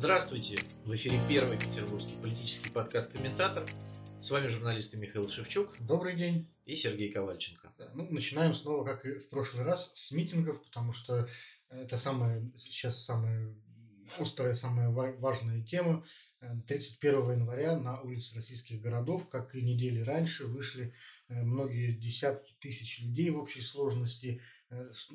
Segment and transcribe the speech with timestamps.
[0.00, 0.56] Здравствуйте!
[0.86, 3.68] В эфире первый петербургский политический подкаст «Комментатор».
[4.18, 5.76] С вами журналисты Михаил Шевчук.
[5.78, 6.48] Добрый день.
[6.64, 7.70] И Сергей Ковальченко.
[7.94, 11.28] Ну, начинаем снова, как и в прошлый раз, с митингов, потому что
[11.68, 13.54] это самая, сейчас самая
[14.18, 16.02] острая, самая важная тема.
[16.66, 20.94] 31 января на улицы российских городов, как и недели раньше, вышли
[21.28, 24.59] э, многие десятки тысяч людей в общей сложности– Э,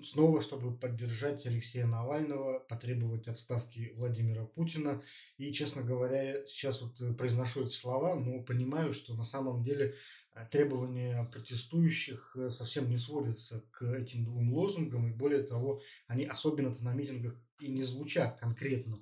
[0.04, 5.02] снова, чтобы поддержать Алексея Навального, потребовать отставки Владимира Путина.
[5.38, 9.96] И, честно говоря, сейчас вот э, произношу эти слова, но понимаю, что на самом деле
[10.34, 16.84] э, требования протестующих совсем не сводятся к этим двум лозунгам, и более того, они особенно-то
[16.84, 19.02] на митингах и не звучат конкретно.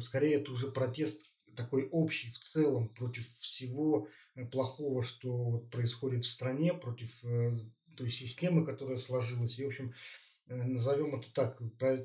[0.00, 1.22] Скорее, это уже протест
[1.54, 4.08] такой общий в целом против всего
[4.50, 7.22] плохого, что происходит в стране, против
[7.96, 9.58] той системы, которая сложилась.
[9.58, 9.94] И, в общем,
[10.48, 11.60] э, назовем это так,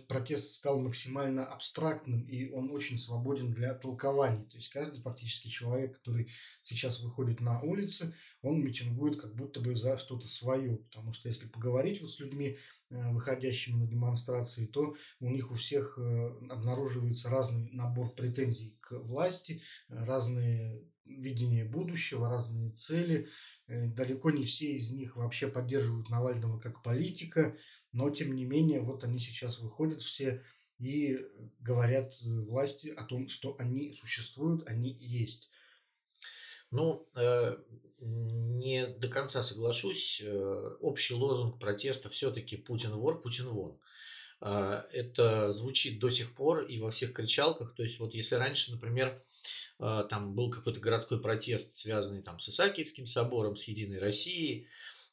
[0.08, 4.45] протест стал максимально абстрактным, и он очень свободен для толкований.
[4.45, 6.31] То есть каждый практически человек, который
[6.64, 10.78] сейчас выходит на улицы, он митингует как будто бы за что-то свое.
[10.78, 12.58] Потому что если поговорить вот с людьми,
[12.89, 18.94] э, выходящими на демонстрации, то у них у всех э, обнаруживается разный набор претензий к
[18.94, 23.28] власти, разные видения будущего, разные цели–
[23.72, 27.55] далеко не все из них вообще поддерживают Навального как политика,
[27.94, 30.44] но тем не менее вот они сейчас выходят все
[30.80, 31.19] и
[31.59, 35.49] говорят э, власти о том, что они существуют, они есть.
[36.72, 37.58] Ну, э,
[37.99, 40.23] не до конца соглашусь.
[40.80, 43.77] Общий лозунг протеста все-таки Путин вор, Путин вон.
[44.39, 47.75] Это звучит до сих пор и во всех кричалках.
[47.75, 49.22] То есть вот если раньше, например,
[49.81, 54.67] там был какой-то городской протест, связанный там с Исаакиевским собором, с Единой Россией,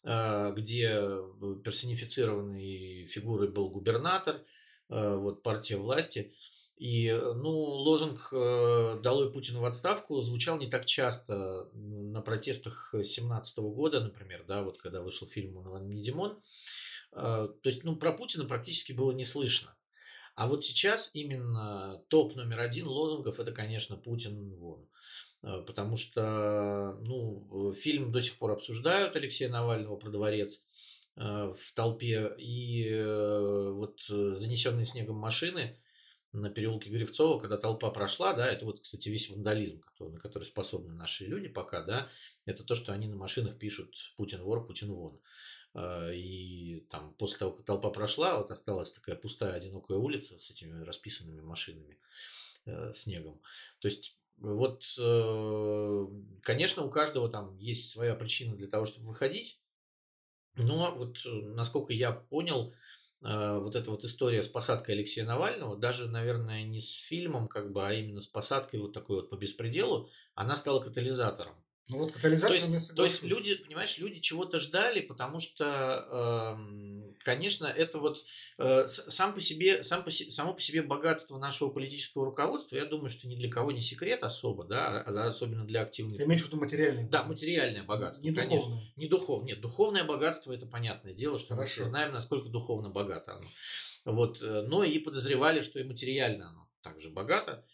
[0.05, 4.43] а, где э, персонифицированной фигурой был губернатор,
[4.91, 6.33] вот партия власти.
[6.79, 13.59] И, ну, лозунг э, «Долой Путина в отставку» звучал не так часто на протестах 2017
[13.59, 16.41] года, например, да, вот когда вышел фильм «Он не Димон».
[17.11, 19.75] То есть, ну, про Путина практически было не слышно.
[20.39, 24.89] А вот сейчас именно топ номер один лозунгов это, конечно, Путин вон.
[25.43, 30.65] Э, потому что ну, фильм до сих пор обсуждают Алексея Навального про дворец
[31.17, 31.23] э,
[31.59, 32.37] в толпе.
[32.39, 35.77] И э, вот занесенные снегом машины
[36.33, 40.95] на переулке Гривцова, когда толпа прошла, да, это вот, кстати, весь вандализм, на который способны
[40.95, 42.09] наши люди пока, да,
[42.45, 45.19] это то, что они на машинах пишут «Путин вор, Путин вон».
[45.79, 50.51] А, и там после того, как толпа прошла, вот осталась такая пустая, одинокая улица с
[50.51, 51.99] этими расписанными машинами,
[52.67, 53.41] э, снегом.
[53.79, 56.07] То есть вот, э,
[56.43, 59.61] конечно, у каждого там есть своя причина для того, чтобы выходить,
[60.57, 62.75] но вот, э, насколько я понял,
[63.21, 67.85] вот эта вот история с посадкой Алексея Навального, даже, наверное, не с фильмом, как бы,
[67.85, 71.57] а именно с посадкой вот такой вот по беспределу, она стала катализатором.
[71.89, 77.15] Ну вот катализатор то есть, то есть люди, понимаешь, люди чего-то ждали, потому что, э,
[77.25, 78.25] конечно, это вот
[78.59, 83.09] э, сам по себе, сам по, само по себе богатство нашего политического руководства, я думаю,
[83.09, 86.19] что ни для кого не секрет особо, да, а, особенно для активных.
[86.19, 87.09] Ты имеешь в виду материальное?
[87.09, 88.23] Да, материальное богатство.
[88.23, 88.57] Не конечно.
[88.57, 88.93] духовное.
[88.97, 89.49] Не духовное.
[89.49, 91.63] Нет, духовное богатство это понятное дело, что Хорошо.
[91.63, 93.47] мы все знаем, насколько духовно богато оно.
[94.05, 97.65] Вот, э, но и подозревали, что и материально оно также богато.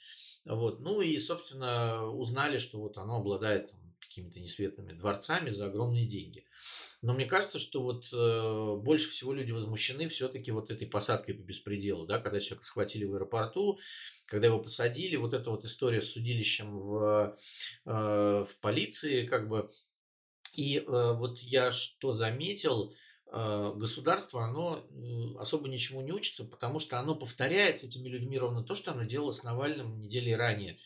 [0.44, 3.80] Вот, ну и, собственно, узнали, что вот оно обладает там,
[4.14, 6.44] какими-то несветными дворцами за огромные деньги.
[7.02, 11.42] Но мне кажется, что вот э, больше всего люди возмущены все-таки вот этой посадкой по
[11.42, 13.78] беспределу, да, когда человека схватили в аэропорту,
[14.26, 17.36] когда его посадили, вот эта вот история с судилищем в,
[17.84, 19.70] э, в полиции, как бы.
[20.54, 22.94] И э, вот я что заметил,
[23.32, 24.86] э, государство, оно
[25.40, 29.02] особо ничему не учится, потому что оно повторяет с этими людьми ровно то, что оно
[29.02, 30.78] делало с Навальным недели ранее.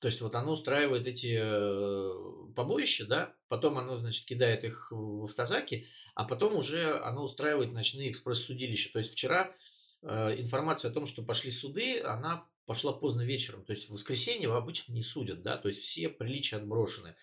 [0.00, 5.24] То есть вот оно устраивает эти э, побоища, да, потом оно, значит, кидает их в
[5.24, 8.92] автозаки, а потом уже оно устраивает ночные экспресс-судилища.
[8.92, 9.54] То есть вчера
[10.02, 13.64] э, информация о том, что пошли суды, она пошла поздно вечером.
[13.64, 17.14] То есть в воскресенье обычно не судят, да, то есть все приличия отброшены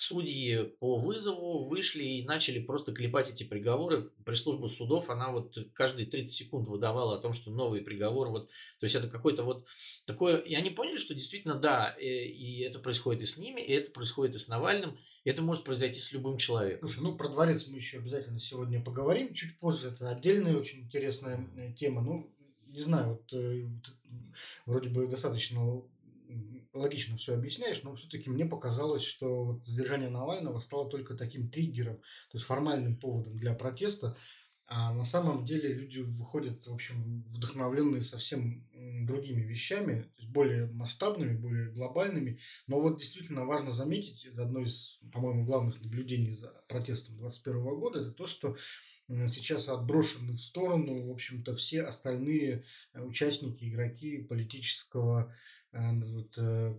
[0.00, 4.10] судьи по вызову вышли и начали просто клепать эти приговоры.
[4.24, 8.48] Пресс-служба судов, она вот каждые 30 секунд выдавала о том, что новый приговор, вот,
[8.78, 9.66] то есть это какой-то вот
[10.06, 13.60] такое, и они поняли, что действительно да, и, э, и это происходит и с ними,
[13.60, 16.88] и это происходит и с Навальным, и это может произойти с любым человеком.
[16.88, 21.46] Слушай, ну про дворец мы еще обязательно сегодня поговорим, чуть позже, это отдельная очень интересная
[21.56, 22.32] э, тема, ну,
[22.72, 23.68] не знаю, вот э,
[24.66, 25.82] вроде бы достаточно
[26.72, 31.96] логично все объясняешь, но все-таки мне показалось, что вот задержание Навального стало только таким триггером,
[31.96, 34.16] то есть формальным поводом для протеста,
[34.66, 38.68] А на самом деле люди выходят, в общем, вдохновленные совсем
[39.04, 42.38] другими вещами, более масштабными, более глобальными.
[42.68, 48.00] Но вот действительно важно заметить, это одно из, по-моему, главных наблюдений за протестом 2021 года,
[48.00, 48.56] это то, что
[49.28, 55.34] сейчас отброшены в сторону, в общем-то, все остальные э, участники, игроки политического
[55.72, 56.74] Э, вот, э,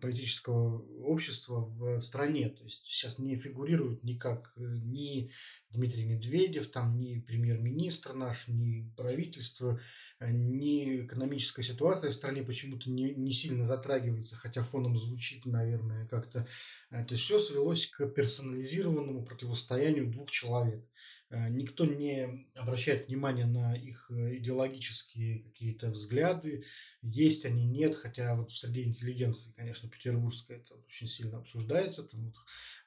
[0.00, 2.48] политического общества в стране.
[2.48, 5.30] То есть сейчас не фигурирует никак э, ни
[5.70, 9.80] Дмитрий Медведев, там, ни премьер-министр наш, ни правительство,
[10.20, 16.48] ни экономическая ситуация в стране почему-то не, не сильно затрагивается, хотя фоном звучит, наверное, как-то.
[16.90, 20.82] То есть все свелось к персонализированному противостоянию двух человек.
[21.30, 26.64] Никто не обращает внимания на их идеологические какие-то взгляды,
[27.06, 32.34] есть они, нет, хотя вот среди интеллигенции, конечно, петербургская это очень сильно обсуждается, там вот,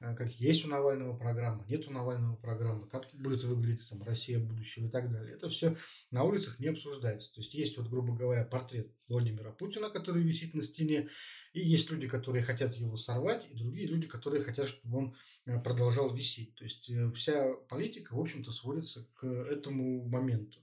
[0.01, 4.39] э, как есть у Навального программа, нет у Навального программы, как будет выглядеть там Россия
[4.39, 5.33] будущего и так далее.
[5.33, 5.77] Это все
[6.11, 7.33] на улицах не обсуждается.
[7.33, 11.09] То есть есть вот, грубо говоря, портрет Владимира Путина, который висит на стене,
[11.53, 15.59] и есть люди, которые хотят его сорвать, и другие люди, которые хотят, чтобы он э,
[15.59, 16.55] продолжал висеть.
[16.55, 20.59] То есть э, вся политика, в общем-то, сводится к этому моменту.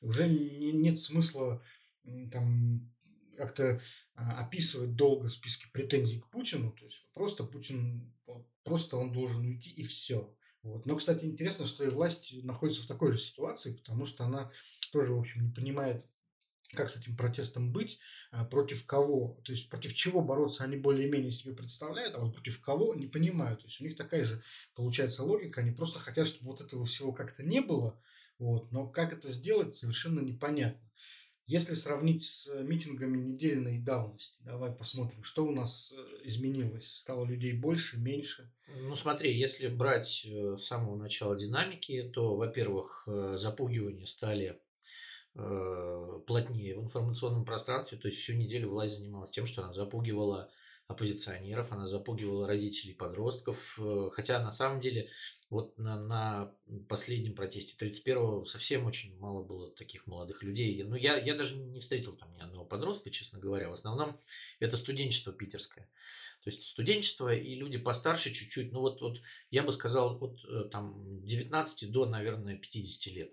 [0.00, 1.62] Уже не, нет смысла
[2.30, 2.90] там
[3.36, 3.80] как-то
[4.14, 8.12] а, описывать долго списки претензий к Путину, то есть просто Путин,
[8.64, 10.34] просто он должен уйти и все.
[10.62, 10.84] Вот.
[10.84, 14.50] Но, кстати, интересно, что и власть находится в такой же ситуации, потому что она
[14.90, 16.04] тоже, в общем, не понимает,
[16.72, 17.98] как с этим протестом быть,
[18.32, 22.60] а, против кого, то есть против чего бороться они более-менее себе представляют, а вот против
[22.60, 23.60] кого не понимают.
[23.60, 24.42] То есть у них такая же
[24.74, 28.00] получается логика, они просто хотят, чтобы вот этого всего как-то не было,
[28.38, 30.80] вот, но как это сделать, совершенно непонятно.
[31.46, 36.96] Если сравнить с э, митингами недельной давности, давай посмотрим, что у нас э, изменилось.
[36.96, 38.50] Стало людей больше, меньше?
[38.66, 44.60] Ну смотри, если брать э, с самого начала динамики, то, во-первых, запугивания стали
[45.34, 47.98] плотнее в информационном пространстве.
[47.98, 50.50] То есть всю неделю власть занималась тем, что она запугивала
[50.88, 55.10] оппозиционеров, она запугивала родителей подростков, э, хотя на самом деле
[55.50, 56.54] вот на, на
[56.88, 60.82] последнем протесте 31-го совсем очень мало было таких молодых людей.
[60.84, 63.68] Ну, я, я даже не встретил там ни одного подростка, честно говоря.
[63.68, 64.18] В основном
[64.60, 65.88] это студенчество питерское.
[66.42, 70.68] То есть студенчество и люди постарше чуть-чуть, ну вот, вот я бы сказал от э,
[70.70, 73.32] там 19 до, наверное, 50 лет.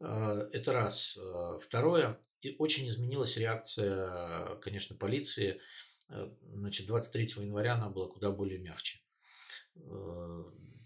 [0.00, 1.16] Э, это раз.
[1.62, 5.60] Второе, и очень изменилась реакция, конечно, полиции
[6.08, 9.00] значит, 23 января она была куда более мягче.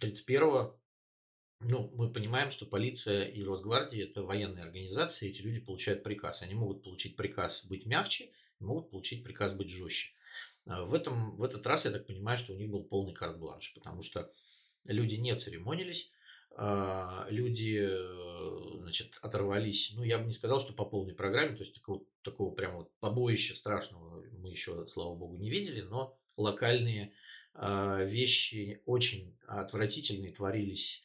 [0.01, 0.71] 31 э,
[1.61, 6.43] ну, мы понимаем, что полиция и Росгвардия– это военные организации, эти люди получают приказ.
[6.43, 8.31] Они могут получить приказ быть мягче,
[8.61, 10.13] могут получить приказ быть жестче.
[10.67, 13.75] Э, в, этом, в этот раз я так понимаю, что у них был полный карт-бланш,
[13.75, 14.33] потому что
[14.85, 16.18] люди не церемонились, а,
[17.31, 21.75] люди э, значит, оторвались, ну, я бы не сказал, что по полной программе, то есть
[21.75, 27.13] такого, такого прямо вот побоища страшного мы еще, слава богу, не видели, но локальные
[27.55, 31.03] а, вещи очень отвратительные творились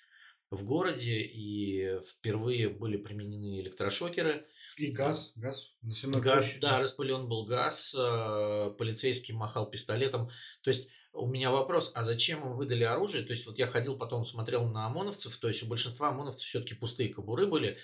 [0.52, 4.46] в городе, и впервые были применены электрошокеры.
[4.78, 5.72] И газ, газ.
[5.82, 10.30] Газ, да, распылен был газ, а, полицейский махал пистолетом.
[10.62, 13.24] То есть у меня вопрос, а зачем им выдали оружие?
[13.24, 16.74] То есть вот я ходил потом, смотрел на ОМОНовцев, то есть у большинства ОМОНовцев все-таки
[16.74, 17.78] пустые кобуры были.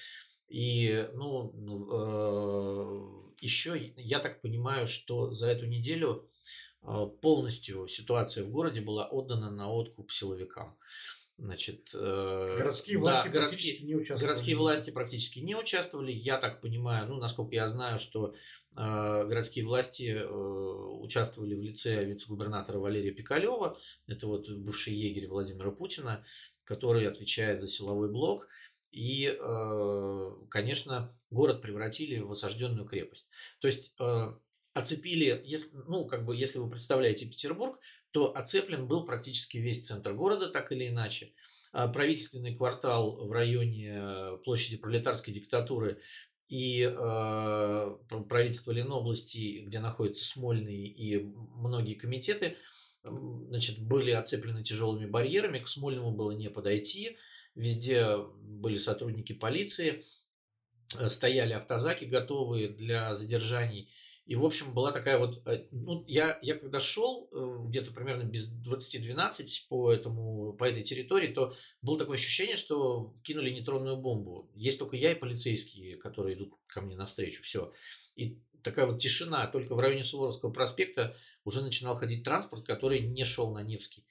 [0.47, 1.53] И, ну,
[1.91, 6.27] э, еще я так понимаю, что за эту неделю
[6.81, 10.75] э, полностью ситуация в городе была отдана на откуп силовикам.
[11.37, 14.23] Значит, э, городские власти да, городские, не участвовали.
[14.23, 16.11] Городские власти практически не участвовали.
[16.11, 18.33] Я так понимаю, ну, насколько я знаю, что
[18.75, 23.77] городские власти э, участвовали в лице вице-губернатора Валерия Пикалева.
[24.07, 26.23] Это вот бывший егерь Владимира Путина,
[26.63, 28.47] который отвечает за силовой блок.
[28.91, 33.27] И, э, конечно, город превратили в осажденную крепость.
[33.59, 34.33] То есть э,
[34.73, 35.45] оцепили,
[35.87, 37.79] ну, как бы, если вы представляете Петербург,
[38.11, 41.33] то оцеплен был практически весь центр города, так или иначе.
[41.71, 46.01] А правительственный квартал в районе э, площади пролетарской диктатуры
[46.49, 47.95] и э,
[48.27, 51.19] правительство Ленобласти, где находится Смольный и
[51.55, 52.57] многие комитеты,
[53.03, 57.17] значит, были оцеплены тяжелыми барьерами, к Смольному было не подойти,
[57.55, 60.03] везде были сотрудники полиции,
[60.97, 63.89] э, стояли автозаки готовые для задержаний
[64.25, 65.41] и, в общем, была такая вот...
[65.47, 70.83] Э, ну, я, я когда шел э, где-то примерно без 20-12 по, этому, по этой
[70.83, 74.51] территории, то было такое ощущение, что кинули нейтронную бомбу.
[74.53, 77.41] Есть только я и полицейские, которые идут ко мне навстречу.
[77.41, 77.73] Все.
[78.15, 79.47] И такая вот тишина.
[79.47, 84.05] Только в районе Суворовского проспекта уже начинал ходить транспорт, который не шел на Невский.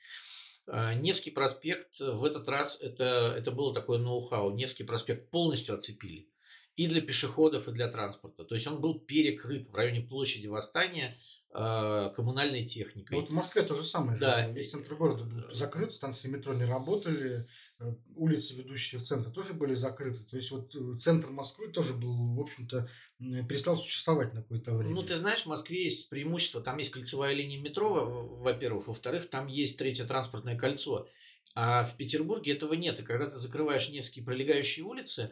[0.67, 4.55] А, Невский проспект в этот раз это, это было такое ноу-хау.
[4.55, 6.29] Невский проспект полностью оцепили
[6.79, 8.45] и для пешеходов, и для транспорта.
[8.45, 11.19] То есть он был перекрыт в районе площади Восстания
[11.53, 13.17] э, коммунальной техникой.
[13.17, 14.17] Ну, вот в Москве то же самое.
[14.17, 14.47] Да.
[14.47, 14.53] Же.
[14.53, 17.49] Весь центр города был закрыт, станции метро не работали,
[17.81, 20.23] э, улицы, ведущие в центр, тоже были закрыты.
[20.23, 24.95] То есть вот э, центр Москвы тоже был, в общем-то, перестал существовать на какое-то время.
[24.95, 26.61] Ну, ты знаешь, в Москве есть преимущество.
[26.61, 28.87] Там есть кольцевая линия метро, во-первых.
[28.87, 31.09] Во-вторых, там есть третье транспортное кольцо.
[31.61, 33.01] А в Петербурге этого нет.
[33.01, 35.31] И когда ты закрываешь Невские пролегающие улицы, э,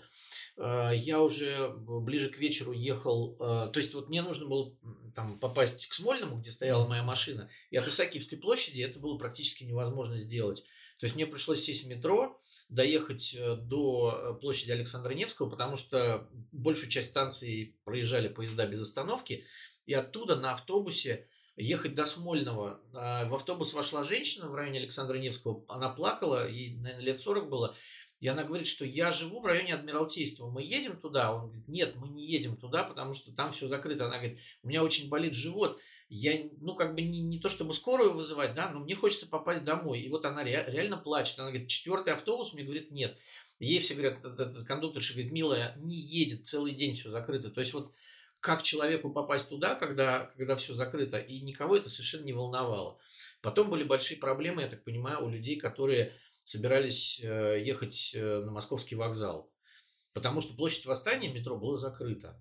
[0.59, 3.37] я уже ближе к вечеру ехал.
[3.39, 4.75] Э, то есть вот мне нужно было
[5.15, 9.65] там попасть к Смольному, где стояла моя машина, и от Исаакиевской площади это было практически
[9.65, 10.65] невозможно сделать.
[10.99, 16.29] То есть мне пришлось сесть в метро, доехать э, до площади Александра Невского, потому что
[16.53, 19.45] большую часть станции проезжали поезда без остановки,
[19.85, 22.81] и оттуда на автобусе ехать до Смольного.
[22.93, 25.65] В автобус вошла женщина в районе Александра Невского.
[25.69, 27.75] Она плакала, ей, наверное, лет 40 было.
[28.21, 30.49] И она говорит, что я живу в районе Адмиралтейства.
[30.49, 31.35] Мы едем туда?
[31.35, 34.07] Он говорит, нет, мы не едем туда, потому что там все закрыто.
[34.07, 35.79] Она говорит, у меня очень болит живот.
[36.09, 39.65] Я, ну, как бы не, не то чтобы скорую вызывать, да, но мне хочется попасть
[39.65, 40.01] домой.
[40.01, 41.39] И вот она ре, реально плачет.
[41.39, 43.19] Она говорит, четвертый автобус, мне говорит, нет.
[43.59, 44.21] Ей все говорят,
[44.67, 47.51] кондукторша говорит, милая, не едет, целый день все закрыто.
[47.51, 47.93] То есть вот
[48.41, 52.99] как человеку попасть туда, когда, когда все закрыто, и никого это совершенно не волновало.
[53.41, 56.13] Потом были большие проблемы, я так понимаю, у людей, которые
[56.47, 59.51] собирались э, ехать э, на московский вокзал.
[60.13, 62.41] Потому что площадь Восстания метро была закрыта.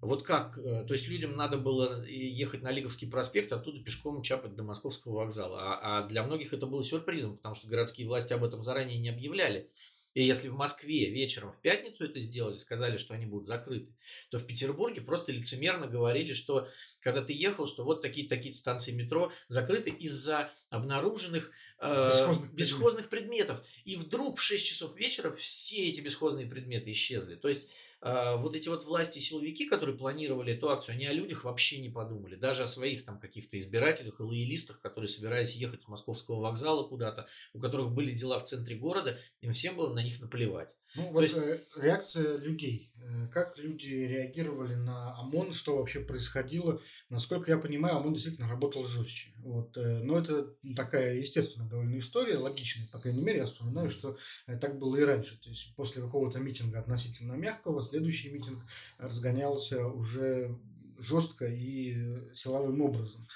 [0.00, 0.58] Вот как?
[0.58, 5.18] Э, то есть людям надо было ехать на Лиговский проспект, оттуда пешком чапать до московского
[5.18, 5.60] вокзала.
[5.60, 9.08] А, а для многих это было сюрпризом, потому что городские власти об этом заранее не
[9.08, 9.70] объявляли.
[10.18, 13.94] И если в Москве вечером в пятницу это сделали, сказали, что они будут закрыты,
[14.30, 16.66] то в Петербурге просто лицемерно говорили, что
[16.98, 23.64] когда ты ехал, что вот такие-такие станции метро закрыты из-за обнаруженных э, бесхозных, бесхозных предметов.
[23.84, 27.36] И вдруг в 6 часов вечера все эти бесхозные предметы исчезли.
[27.36, 27.68] То есть
[28.00, 32.36] вот эти вот власти силовики, которые планировали эту акцию, они о людях вообще не подумали.
[32.36, 37.26] Даже о своих там каких-то избирателях и лоялистах, которые собирались ехать с московского вокзала куда-то,
[37.54, 40.76] у которых были дела в центре города, им всем было на них наплевать.
[40.98, 41.36] Ну, вот есть...
[41.36, 42.92] Э, реакция людей.
[42.96, 46.80] Э, как люди реагировали на ОМОН, что вообще происходило.
[47.08, 49.32] Насколько я понимаю, ОМОН действительно работал жестче.
[49.38, 49.76] Вот.
[49.76, 54.18] Э, но это такая естественная довольно история, логичная, по крайней мере, я вспоминаю, что
[54.60, 55.40] так было и раньше.
[55.40, 58.64] То есть после какого-то митинга относительно мягкого, следующий митинг
[58.98, 60.58] разгонялся уже
[60.98, 63.28] жестко и силовым образом.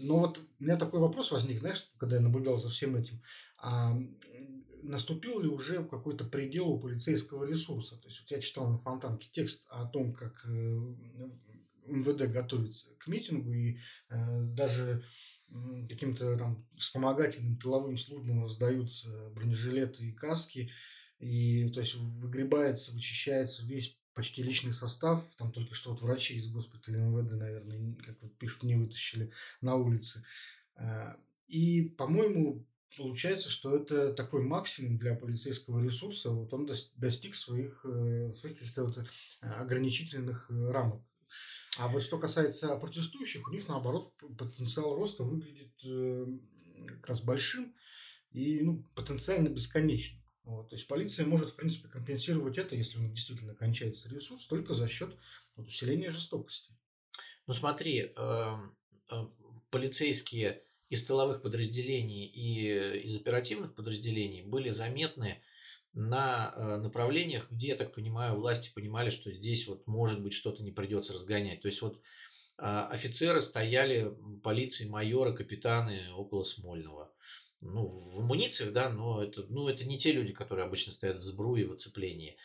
[0.00, 3.20] Но вот у меня такой вопрос возник, знаешь, когда я наблюдал за всем этим.
[3.60, 3.98] А
[4.82, 7.96] наступил ли уже какой-то предел у полицейского ресурса?
[7.96, 10.78] То есть вот я читал на Фонтанке текст о том, как э,
[11.86, 13.78] МВД готовится к митингу и
[14.10, 15.04] э, даже
[15.88, 20.70] каким-то там вспомогательным тыловым службам раздают э, бронежилеты и каски,
[21.18, 26.48] и то есть выгребается, вычищается весь почти личный состав, там только что вот врачи из
[26.48, 30.24] госпиталя МВД, наверное, как вот пишут, не вытащили на улице.
[31.46, 32.66] И, по-моему,
[32.96, 36.30] получается, что это такой максимум для полицейского ресурса.
[36.30, 39.04] Вот он достиг своих, э, своих каких-то вот э,
[39.46, 41.02] ограничительных э, рамок.
[41.78, 45.72] А вот что касается протестующих, у них наоборот потенциал роста выглядит
[46.88, 47.74] как раз большим
[48.32, 50.22] и ну, потенциально бесконечным.
[50.48, 50.70] Вот.
[50.70, 54.72] То есть полиция может, в принципе, компенсировать это, если у них действительно кончается ресурс, только
[54.72, 55.14] за счет
[55.56, 56.72] вот, усиления жестокости.
[57.46, 58.56] Ну смотри, э,
[59.10, 59.26] э,
[59.70, 65.42] полицейские из тыловых подразделений и из оперативных подразделений были заметны
[65.92, 70.62] на э, направлениях, где, я так понимаю, власти понимали, что здесь вот может быть что-то
[70.62, 71.60] не придется разгонять.
[71.60, 72.00] То есть вот
[72.58, 77.12] а, офицеры стояли, полиции, майоры, капитаны около Смольного.
[77.60, 81.22] Ну, в амунициях, да, но это, ну, это не те люди, которые обычно стоят в
[81.22, 82.36] сбруе, в оцеплении.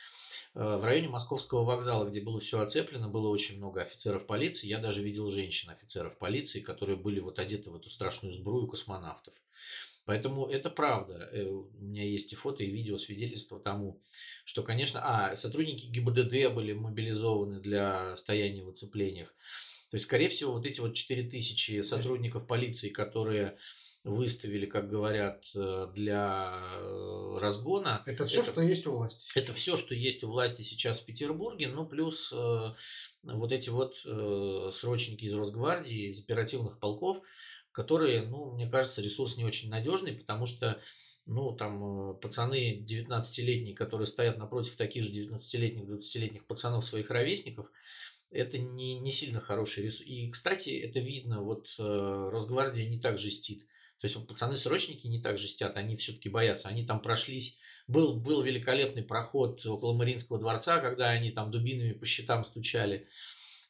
[0.55, 4.67] Э, в районе Московского вокзала, где было все оцеплено, было очень много офицеров полиции.
[4.67, 9.33] Я даже видел женщин офицеров полиции, которые были вот одеты в эту страшную сбрую космонавтов.
[10.05, 11.29] Поэтому это правда.
[11.31, 13.99] Э, у меня есть и фото, и видео свидетельства тому,
[14.45, 19.33] что, конечно, а, сотрудники ГИБДД были мобилизованы для стояния в оцеплениях.
[19.89, 23.57] То есть, скорее всего, вот эти вот 4000 сотрудников полиции, которые
[24.03, 28.03] выставили, как говорят, э, для э, разгона.
[28.05, 29.25] Это все, это, что есть у власти.
[29.35, 32.73] Это все, что есть у власти сейчас в Петербурге, ну плюс э,
[33.23, 37.21] вот эти вот э, срочники из Росгвардии, из оперативных полков,
[37.71, 40.81] которые, ну, мне кажется, ресурс не очень надежный, потому что
[41.25, 47.71] ну, там, э, пацаны 19-летние, которые стоят напротив таких же 19-летних, 20-летних пацанов своих ровесников,
[48.31, 50.05] это не, не сильно хороший ресурс.
[50.05, 53.63] И, кстати, это видно, вот Росгвардия не так жестит.
[54.03, 56.67] То есть пацаны-срочники не так жестят, они все-таки боятся.
[56.67, 57.57] Они там прошлись.
[57.87, 63.07] Был, был великолепный проход около Мариинского дворца, когда они там дубинами по щитам стучали.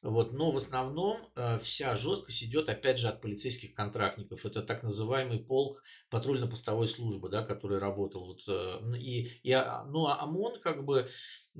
[0.02, 0.34] Вот.
[0.34, 4.44] Но в основном э, вся жесткость идет, опять же, от полицейских контрактников.
[4.44, 8.25] Это так называемый полк патрульно-постовой службы, да, который работал.
[8.25, 11.12] Вот, э, и, и, а, ну, а ОМОН, как бы,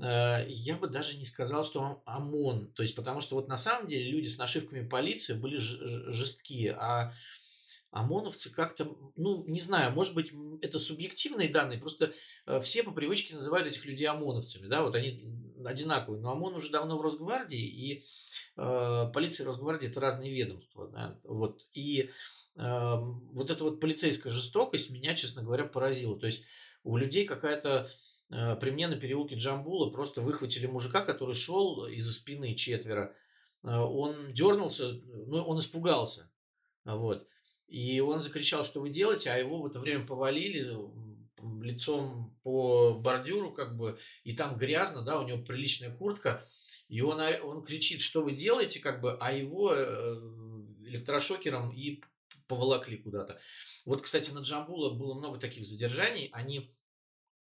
[0.02, 2.72] э, я бы даже не сказал, что ОМОН.
[2.72, 7.14] То есть, потому что вот на самом деле люди с нашивками полиции были жесткие, а
[7.94, 12.12] ОМОНовцы как-то, ну, не знаю, может быть, это субъективные данные, просто
[12.44, 15.24] э, все по привычке называют этих людей ОМОНовцами, да, вот они
[15.64, 18.04] одинаковые, но ОМОН уже давно в Росгвардии, и
[18.56, 22.10] э, полиция и Росгвардия– это разные ведомства, да, вот, и
[22.56, 26.42] э, вот эта вот полицейская жестокость меня, честно говоря, поразила, то есть
[26.82, 27.88] у людей какая-то
[28.30, 33.14] э, при мне на переулке Джамбула просто выхватили мужика, который шел из-за спины четверо,
[33.62, 36.28] э, он дернулся, ну, он испугался,
[36.84, 37.28] вот,
[37.66, 40.76] и он закричал, что вы делаете, а его в это время повалили
[41.62, 46.48] лицом по бордюру, как бы, и там грязно, да, у него приличная куртка,
[46.88, 49.84] и он, он кричит, что вы делаете, как бы, а его э,
[50.84, 52.02] электрошокером и
[52.46, 53.40] поволокли куда-то.
[53.84, 56.74] Вот, кстати, на Джамбула было много таких задержаний, они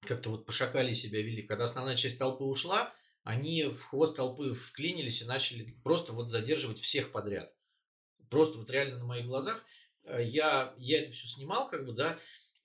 [0.01, 1.43] как-то вот пошакали себя вели.
[1.43, 2.95] Когда основная часть толпы ушла,
[3.25, 7.53] они в хвост толпы вклинились и начали просто вот задерживать всех подряд.
[8.31, 9.65] Просто вот реально на моих глазах.
[10.07, 12.19] Э, я, я это все снимал, как бы, да,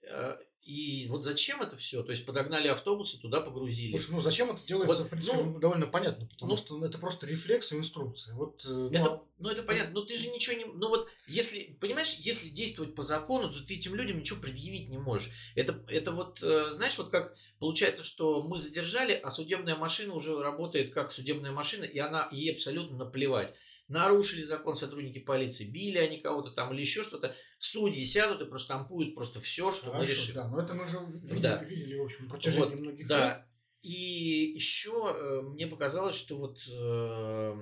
[0.03, 2.03] э, и вот зачем это все?
[2.03, 3.97] То есть подогнали автобусы, туда погрузили.
[3.97, 6.99] Слушай, ну зачем это делается, вот, в принципе, ну, довольно понятно, потому ну, что это
[6.99, 8.35] просто рефлекс и инструкция.
[8.35, 10.65] Вот, э, ну, это, а ну, это понятно, но ты же ничего не...
[10.65, 14.99] Ну вот, если, понимаешь, если действовать по закону, то ты этим людям ничего предъявить не
[14.99, 15.31] можешь.
[15.55, 20.93] Это, это вот, знаешь, вот как получается, что мы задержали, а судебная машина уже работает
[20.93, 23.55] как судебная машина, и она ей абсолютно наплевать
[23.91, 29.13] нарушили закон сотрудники полиции, били они кого-то там или еще что-то, судьи сядут и проштампуют
[29.13, 30.35] просто все, что Хорошо, мы решим.
[30.35, 31.63] Да, но это мы уже видели, да.
[31.63, 33.27] видели в общем, протяжении вот, многих да.
[33.27, 33.45] лет.
[33.83, 37.55] И еще э, мне показалось, что вот э,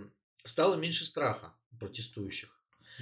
[0.43, 2.49] стало меньше страха протестующих.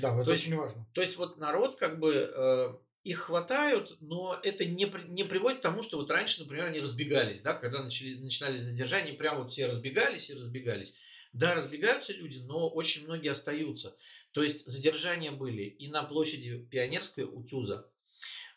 [0.01, 0.87] Да, это то очень есть, важно.
[0.93, 5.63] То есть вот народ как бы э, их хватают, но это не, не приводит к
[5.63, 9.65] тому, что вот раньше, например, они разбегались, да, когда начали, начинались задержания, прям вот все
[9.65, 10.93] разбегались и разбегались.
[11.33, 13.95] Да, разбегаются люди, но очень многие остаются.
[14.31, 17.89] То есть задержания были и на площади Пионерской у Тюза.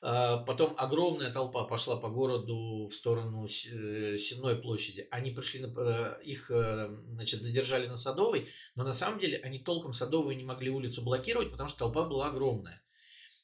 [0.03, 5.07] А, потом огромная толпа пошла по городу в сторону э, Сенной площади.
[5.11, 9.93] Они пришли, э, их э, значит, задержали на Садовой, но на самом деле они толком
[9.93, 12.83] Садовую не могли улицу блокировать, потому что толпа была огромная.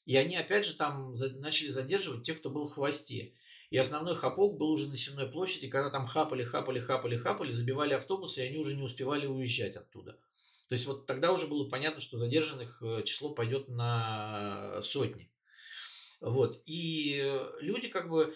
[0.07, 3.35] И они опять же там начали задерживать тех, кто был в хвосте.
[3.71, 7.95] И основной хапок был уже на Сенной площади, когда там хапали, хапали, хапали, хапали, забивали
[7.95, 10.13] автобусы, и они уже не успевали уезжать оттуда.
[10.69, 15.31] То есть вот тогда уже было понятно, что задержанных э, число пойдет на сотни.
[16.21, 16.63] Вот.
[16.67, 18.35] И люди как бы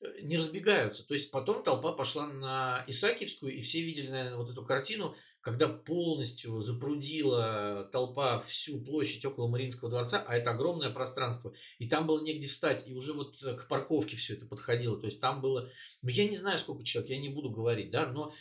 [0.00, 1.06] э, не разбегаются.
[1.06, 5.68] То есть потом толпа пошла на Исаакиевскую, и все видели, наверное, вот эту картину, когда
[5.68, 12.22] полностью запрудила толпа всю площадь около Мариинского дворца, а это огромное пространство, и там было
[12.22, 15.70] негде встать, и уже вот к парковке все это подходило, то есть там было,
[16.02, 18.34] ну я не знаю сколько человек, я не буду говорить, да, но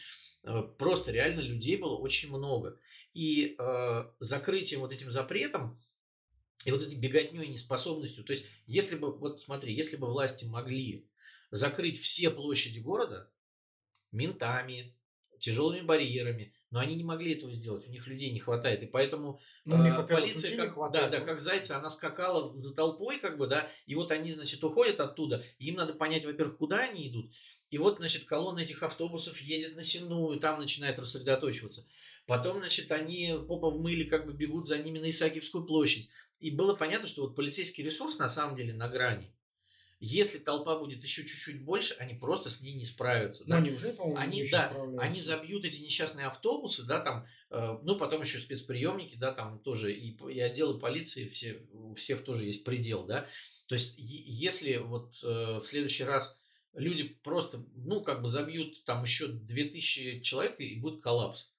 [0.43, 2.77] э, просто реально людей было очень много,
[3.13, 5.81] и э, закрытием вот этим запретом,
[6.65, 11.09] и вот этой беготней неспособностью, то есть если бы, вот смотри, если бы власти могли
[11.49, 13.31] закрыть все площади города
[14.11, 14.95] ментами,
[15.39, 19.39] тяжелыми барьерами, но они не могли этого сделать, у них людей не хватает, и поэтому
[19.65, 21.11] ну, них, э, полиция, как, хватает.
[21.11, 24.63] да, да, как зайцы, она скакала за толпой, как бы, да, и вот они, значит,
[24.63, 27.31] уходят оттуда, им надо понять, во-первых, куда они идут,
[27.69, 31.85] и вот, значит, колонна этих автобусов едет на Сенную, там начинает рассредоточиваться.
[32.25, 36.09] Потом, значит, они попа в мыле как бы бегут за ними на Исаакиевскую площадь.
[36.39, 39.31] И было понятно, что вот полицейский ресурс на самом деле на грани.
[39.99, 43.43] Если толпа будет еще чуть-чуть больше, они просто с ней не справятся.
[43.45, 43.57] Да?
[43.57, 48.21] они уже, по-моему, они, да, они забьют эти несчастные автобусы, да, там, э, ну, потом
[48.21, 53.05] еще спецприемники, да, там тоже и, и отделы полиции, все, у всех тоже есть предел,
[53.05, 53.27] да.
[53.67, 56.39] То есть, если вот э, в следующий раз
[56.73, 61.51] люди просто, ну, как бы забьют там еще 2000 человек и будет коллапс.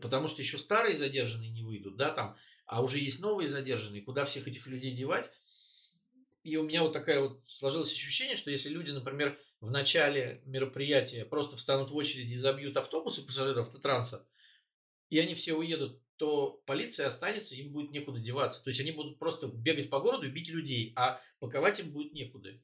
[0.00, 4.24] Потому что еще старые задержанные не выйдут, да, там, а уже есть новые задержанные, куда
[4.24, 5.30] всех этих людей девать?
[6.42, 11.24] И у меня вот такая вот сложилось ощущение, что если люди, например, в начале мероприятия
[11.24, 14.26] просто встанут в очереди и забьют автобусы пассажиров автотранса,
[15.10, 18.62] и они все уедут, то полиция останется, им будет некуда деваться.
[18.62, 22.12] То есть они будут просто бегать по городу и бить людей, а паковать им будет
[22.12, 22.58] некуда.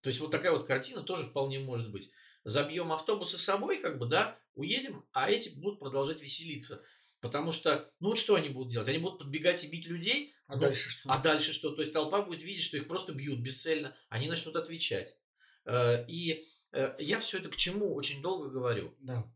[0.00, 2.10] То есть вот такая вот картина тоже вполне может быть.
[2.44, 6.84] Забьем автобусы с собой, как бы, да, уедем, а эти будут продолжать веселиться.
[7.22, 8.88] Потому что, ну вот что они будут делать?
[8.88, 10.34] Они будут подбегать и бить людей.
[10.48, 11.08] А ну, дальше что?
[11.08, 11.70] А дальше что?
[11.70, 13.96] То есть толпа будет видеть, что их просто бьют бесцельно.
[14.08, 15.16] Они начнут отвечать.
[15.64, 18.96] Э, и э, я все это к чему очень долго говорю.
[18.98, 19.32] Да.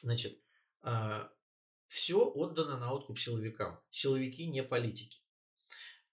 [0.00, 0.40] Значит,
[0.82, 1.28] э,
[1.88, 3.78] все отдано на откуп силовикам.
[3.90, 5.18] Силовики не политики.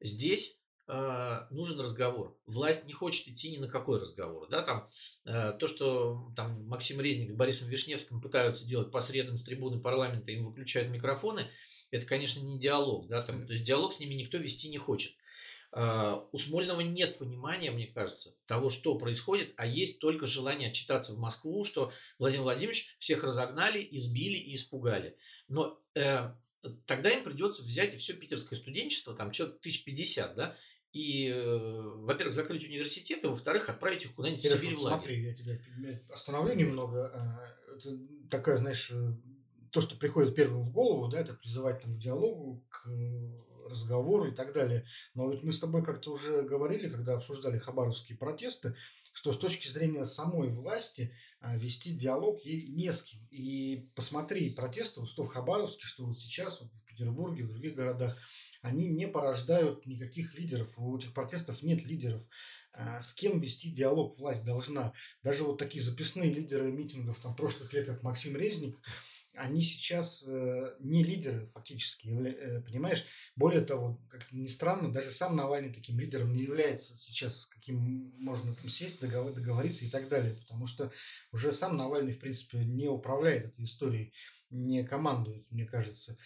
[0.02, 2.38] Здесь э, нужен разговор.
[2.46, 4.48] Власть не хочет идти ни на какой разговор.
[4.50, 4.90] Да, там,
[5.26, 9.80] э, то, что там, Максим Резник с Борисом Вишневским пытаются делать по средам с трибуны
[9.80, 11.50] парламента, им выключают микрофоны,
[11.92, 13.08] это, конечно, не диалог.
[13.08, 15.14] Да, там, то есть диалог с ними никто вести не хочет.
[15.72, 21.14] Э, у Смольного нет понимания, мне кажется, того, что происходит, а есть только желание отчитаться
[21.14, 25.18] в Москву, что Владимир Владимирович всех разогнали, избили и испугали.
[25.48, 26.32] Но э,
[26.86, 30.56] тогда им придется взять и все питерское студенчество, там человек тысяч пятьдесят, да,
[30.94, 34.98] и, э, во-первых, закрыть университеты, во-вторых, отправить их куда-нибудь Сереж, в Сибирь вот в лагерь.
[35.00, 35.60] смотри, я тебя
[36.14, 37.08] остановлю немного.
[37.08, 37.98] А, Это
[38.30, 39.14] такая, знаешь, э,
[39.72, 42.88] то, что приходит первым в голову, да, это призывать там, к диалогу, к
[43.68, 44.86] разговору и так далее.
[45.16, 48.76] Но ведь мы с тобой как-то уже говорили, когда обсуждали хабаровские протесты,
[49.14, 53.20] что с точки зрения самой власти а, вести диалог ей не с кем.
[53.32, 58.18] И посмотри, протесты, вот что в Хабаровске, что вот сейчас вот Петербурге, в других городах,
[58.62, 60.72] они не порождают никаких лидеров.
[60.78, 62.24] У этих протестов нет лидеров.
[62.72, 64.94] А, С кем вести диалог власть должна.
[65.22, 68.80] Даже вот такие записные лидеры митингов там, прошлых лет, как Максим Резник,
[69.36, 73.04] они сейчас э, не лидеры фактически, э, понимаешь?
[73.36, 78.14] Более того, как ни странно, даже сам Навальный таким лидером не является сейчас, с каким
[78.20, 80.92] можно там сесть, договор- договориться и так далее, потому что
[81.32, 84.14] уже сам Навальный, в принципе, не управляет этой историей,
[84.52, 86.18] не командует, мне кажется.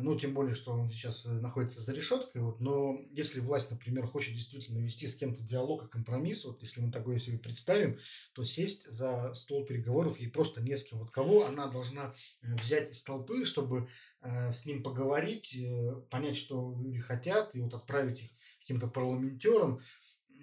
[0.00, 2.42] Ну, тем более, что он сейчас э, находится за решеткой.
[2.42, 2.60] Вот.
[2.60, 6.90] Но если власть, например, хочет действительно вести с кем-то диалог и компромисс, вот если мы
[6.90, 7.98] такое себе представим,
[8.32, 10.98] то сесть за стол переговоров ей просто не с кем.
[10.98, 12.12] Вот кого она должна
[12.42, 13.88] э, взять из толпы, чтобы
[14.20, 19.80] э, с ним поговорить, э, понять, что люди хотят, и вот отправить их каким-то парламентерам,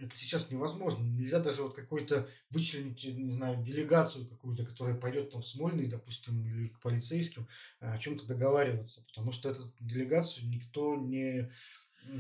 [0.01, 1.03] это сейчас невозможно.
[1.03, 6.45] Нельзя даже вот какой-то вычленить, не знаю, делегацию какую-то, которая пойдет там в Смольный, допустим,
[6.45, 7.47] или к полицейским,
[7.79, 11.51] э, о чем-то договариваться, потому что эту делегацию никто не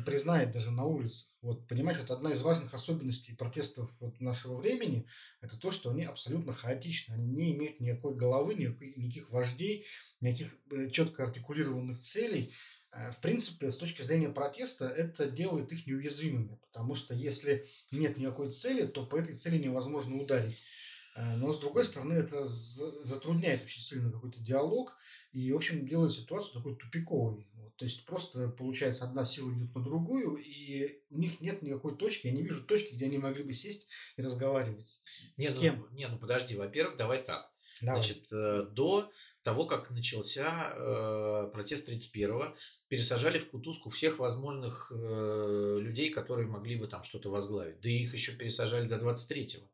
[0.05, 1.27] признает даже на улицах.
[1.41, 5.05] Вот, понимаешь, это одна из важных особенностей протестов вот нашего времени,
[5.41, 9.85] это то, что они абсолютно хаотичны, они не имеют никакой головы, никаких вождей,
[10.21, 12.53] никаких э, четко артикулированных целей.
[12.95, 18.17] Э, В принципе, с точки зрения протеста, это делает их неуязвимыми, потому что если нет
[18.17, 20.57] никакой цели, то по этой цели невозможно ударить.
[21.15, 24.97] Э, Но, с другой стороны, это за- затрудняет очень сильно какой-то диалог
[25.31, 27.47] и, в общем, делает ситуацию такой тупиковой.
[27.53, 31.97] Вот, то есть просто, получается, одна сила идет на другую, и у них нет никакой
[31.97, 34.87] точки, я не вижу точки, где они могли бы сесть и разговаривать.
[35.37, 35.87] Не, С ну, кем?
[35.91, 37.51] не, ну подожди, во-первых, давай так.
[37.81, 38.01] Давай.
[38.01, 39.11] Значит, э, до
[39.43, 42.55] того, как начался э, протест 31-го,
[42.87, 47.79] пересажали в кутузку всех возможных э, людей, которые могли бы там что-то возглавить.
[47.81, 49.69] Да их еще пересажали до 23-го.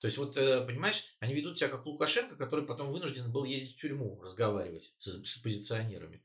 [0.00, 3.76] То есть, вот, э, понимаешь, они ведут себя как Лукашенко, который потом вынужден был ездить
[3.76, 6.24] в тюрьму, разговаривать с, с оппозиционерами.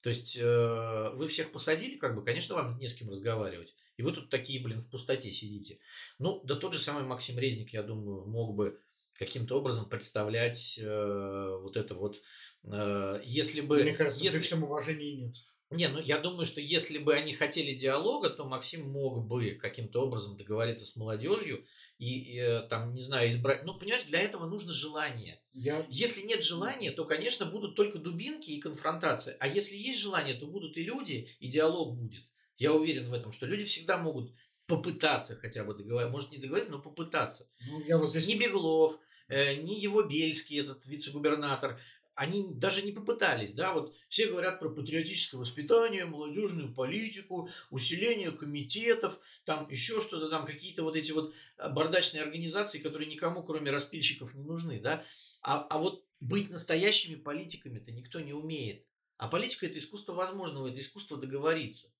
[0.00, 3.74] То есть, э, вы всех посадили, как бы, конечно, вам не с кем разговаривать.
[3.96, 5.80] И вы тут такие, блин, в пустоте сидите.
[6.20, 8.80] Ну, да тот же самый Максим Резник, я думаю, мог бы
[9.16, 12.20] каким-то образом представлять э, вот это вот,
[12.64, 13.82] э, если бы...
[13.82, 14.38] Мне кажется, если...
[14.38, 15.36] при всем уважении нет.
[15.70, 20.06] Не, ну я думаю, что если бы они хотели диалога, то Максим мог бы каким-то
[20.06, 21.64] образом договориться с молодежью
[21.98, 23.64] и, э, там, не знаю, избрать...
[23.64, 25.42] Ну, понимаешь, для этого нужно желание.
[25.52, 29.36] Я Если нет желания, то, конечно, будут только дубинки и конфронтация.
[29.40, 32.22] А если есть желание, то будут и люди, и диалог будет.
[32.58, 34.32] Я уверен в этом, что люди всегда могут
[34.66, 36.12] попытаться хотя бы договориться.
[36.12, 37.50] Может, не договориться, но попытаться.
[37.68, 38.26] Ну, я вот здесь...
[38.28, 41.78] Ни Беглов, ни его Бельский, этот вице-губернатор,
[42.16, 49.20] они даже не попытались, да, вот все говорят про патриотическое воспитание, молодежную политику, усиление комитетов,
[49.44, 54.34] там еще что-то, там какие-то вот эти вот э, бардачные организации, которые никому, кроме распильщиков,
[54.34, 55.04] не нужны, да,
[55.42, 58.82] а, а вот быть настоящими политиками-то никто не умеет.
[59.18, 61.92] А политика– это искусство возможного, это искусство договориться.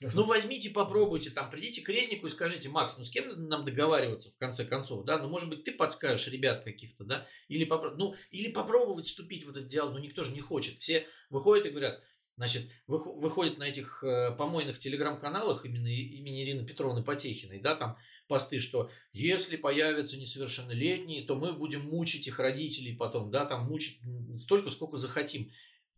[0.00, 4.30] Ну, возьмите, попробуйте, там, придите к Резнику и скажите, Макс, ну, с кем нам договариваться,
[4.30, 8.14] в конце концов, да, ну, может быть, ты подскажешь ребят каких-то, да, или, попро- ну,
[8.30, 12.02] или попробовать вступить в этот диалог, но никто же не хочет, все выходят и говорят,
[12.36, 17.96] значит, вых- выходят на этих э, помойных телеграм-каналах именно имени Ирины Петровны Потехиной, да, там
[18.28, 24.00] посты, что если появятся несовершеннолетние, то мы будем мучить их родителей потом, да, там мучить
[24.42, 25.50] столько, сколько захотим.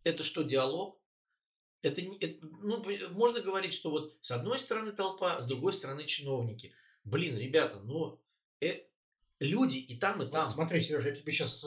[0.03, 0.97] Это что, диалог?
[1.81, 6.05] Это, не- это- ну, можно говорить, что вот с одной стороны толпа, с другой стороны
[6.05, 6.73] чиновники.
[7.05, 8.19] Блин, ребята, ну,
[8.61, 8.81] э,
[9.39, 10.47] люди и там, и Вот там.
[10.47, 11.65] смотри, Сережа, я тебе сейчас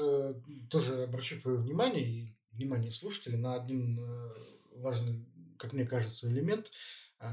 [0.71, 4.35] тоже обращу твое внимание, и внимание слушателей на один э,
[4.77, 5.25] важный,
[5.59, 6.71] как мне кажется, элемент.
[7.19, 7.31] А,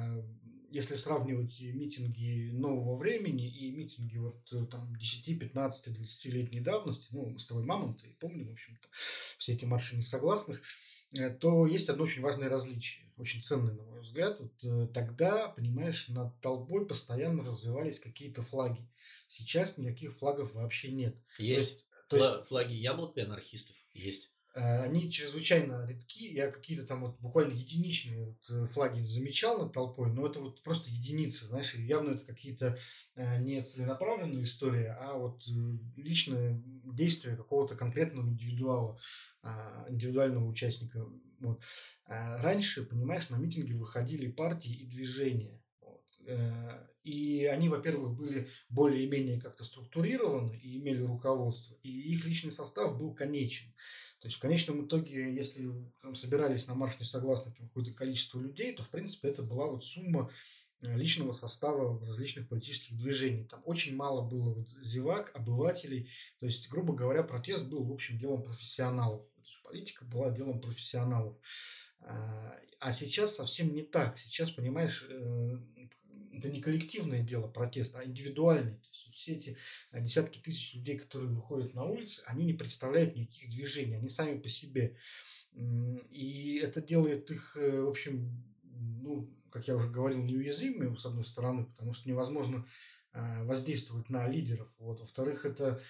[0.71, 7.29] если сравнивать митинги нового времени и митинги вот э, там 10, 15, 20-летней давности, ну,
[7.31, 8.87] мы с тобой мамонты, помним, в общем-то,
[9.37, 10.61] все эти марши несогласных, э,
[11.39, 14.39] то есть одно очень важное различие, очень ценное, на мой взгляд.
[14.39, 18.87] Вот э, тогда, понимаешь, над толпой постоянно развивались какие-то флаги.
[19.27, 21.15] Сейчас никаких флагов вообще нет.
[21.37, 24.31] Есть, то есть, то есть флаги яблок и анархистов есть.
[24.59, 26.33] Э, они чрезвычайно редки.
[26.33, 30.61] Я какие-то там вот буквально единичные вот э, флаги замечал над толпой, но это вот
[30.63, 32.77] просто единицы, знаешь, явно это какие-то
[33.15, 35.43] э, не целенаправленные истории, а вот
[35.95, 38.99] личное действие какого-то конкретного индивидуала,
[39.41, 41.07] а, индивидуального участника.
[41.39, 41.61] Вот.
[42.05, 45.61] А раньше, понимаешь, на митинги выходили партии и движения.
[47.03, 53.13] И они, во-первых, были более-менее как-то структурированы и имели руководство, и их личный состав был
[53.13, 53.73] конечен.
[54.19, 58.83] То есть в конечном итоге, если там собирались на марш несогласных какое-то количество людей, то
[58.83, 60.29] в принципе это была вот сумма
[60.81, 63.45] э, личного состава различных политических движений.
[63.45, 66.09] Там очень мало было вот зевак, обывателей.
[66.39, 69.25] То есть, грубо говоря, протест был, в общем, делом профессионалов.
[69.63, 71.37] политика была делом профессионалов.
[72.01, 74.17] А, а сейчас совсем не так.
[74.17, 75.57] Сейчас, понимаешь, э,
[76.33, 78.81] это не коллективное дело протеста, а индивидуальное
[79.19, 79.57] все эти
[79.91, 84.39] э, десятки тысяч людей, которые выходят на улицы, они не представляют никаких движений, они сами
[84.39, 84.95] по себе.
[85.53, 91.25] И это делает их, э, в общем, ну, как я уже говорил, неуязвимыми, с одной
[91.25, 92.65] стороны, потому что невозможно
[93.13, 94.69] э, воздействовать на лидеров.
[94.79, 95.01] Вот.
[95.01, 95.81] Во-вторых, это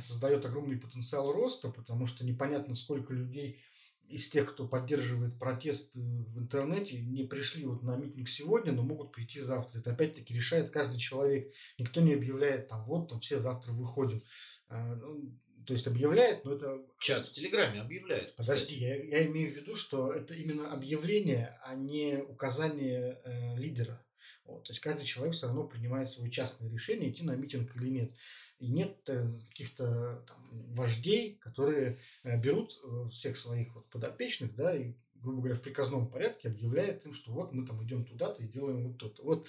[0.00, 3.60] создает огромный потенциал роста, потому что непонятно, сколько людей
[4.08, 8.82] из тех, кто поддерживает протест э, в интернете, не пришли вот на митинг сегодня, но
[8.82, 9.80] могут прийти завтра.
[9.80, 11.52] Это опять-таки решает каждый человек.
[11.78, 14.22] Никто не объявляет там, вот там все завтра выходим.
[14.68, 15.32] А, ну,
[15.66, 16.80] то есть объявляет, но это...
[16.98, 18.34] Чат в Телеграме объявляет.
[18.36, 24.02] Подожди, я, я имею в виду, что это именно объявление, а не указание э, лидера.
[24.48, 27.90] Вот, то есть каждый человек все равно принимает свое частное решение, идти на митинг или
[27.90, 28.12] нет.
[28.58, 34.94] И нет э, каких-то вождей, которые э, берут э, всех своих вот подопечных, да, и,
[35.16, 38.88] грубо говоря, в приказном порядке объявляют им, что вот мы там идем туда-то и делаем
[38.88, 39.22] вот то-то.
[39.22, 39.46] Вот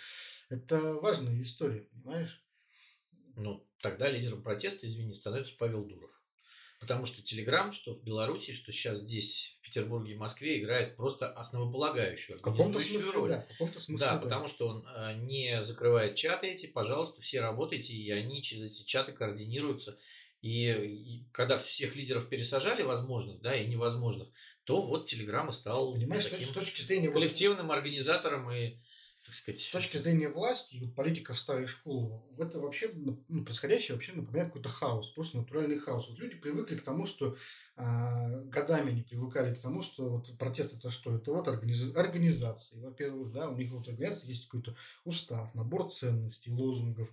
[0.50, 2.44] это важная история, понимаешь?
[3.38, 6.12] Ну, тогда лидером протеста, извини, становится Павел Дуров.
[6.80, 11.32] Потому что Телеграм, что в Беларуси, что сейчас здесь, в Петербурге и Москве, играет просто
[11.32, 13.30] основополагающую в каком-то смысле, роль.
[13.30, 17.22] Да, в каком-то смысле, да, да, потому что он э, не закрывает чаты эти, пожалуйста,
[17.22, 19.98] все работайте, и они через эти чаты координируются.
[20.42, 24.30] И, и когда всех лидеров пересажали, возможных, да, и невозможных,
[24.64, 28.78] то вот Телеграм и стал Понимаешь, таким с точки зрения коллективным организатором и
[29.30, 29.62] так сказать.
[29.62, 34.48] С точки зрения власти и политиков старой школы, это вообще, ну, ну, происходящее вообще напоминает
[34.48, 36.10] какой-то хаос, просто натуральный хаос.
[36.10, 37.38] Вот люди привыкли к тому, что
[37.78, 41.16] э, годами они привыкали к тому, что вот протест это что?
[41.16, 41.96] Это вот организ...
[41.96, 47.10] организации, во-первых, да, у них вот организации есть какой-то устав, набор ценностей, лозунгов,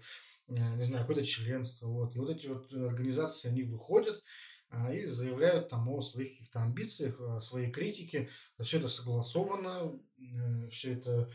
[0.49, 2.17] э, не знаю, какое-то членство, вот.
[2.17, 4.23] И вот эти вот организации, они выходят,
[4.71, 8.31] а, и заявляют там о своих каких-то амбициях, о своей критике.
[8.59, 11.31] Все это согласовано, э, все это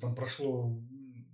[0.00, 0.74] там прошло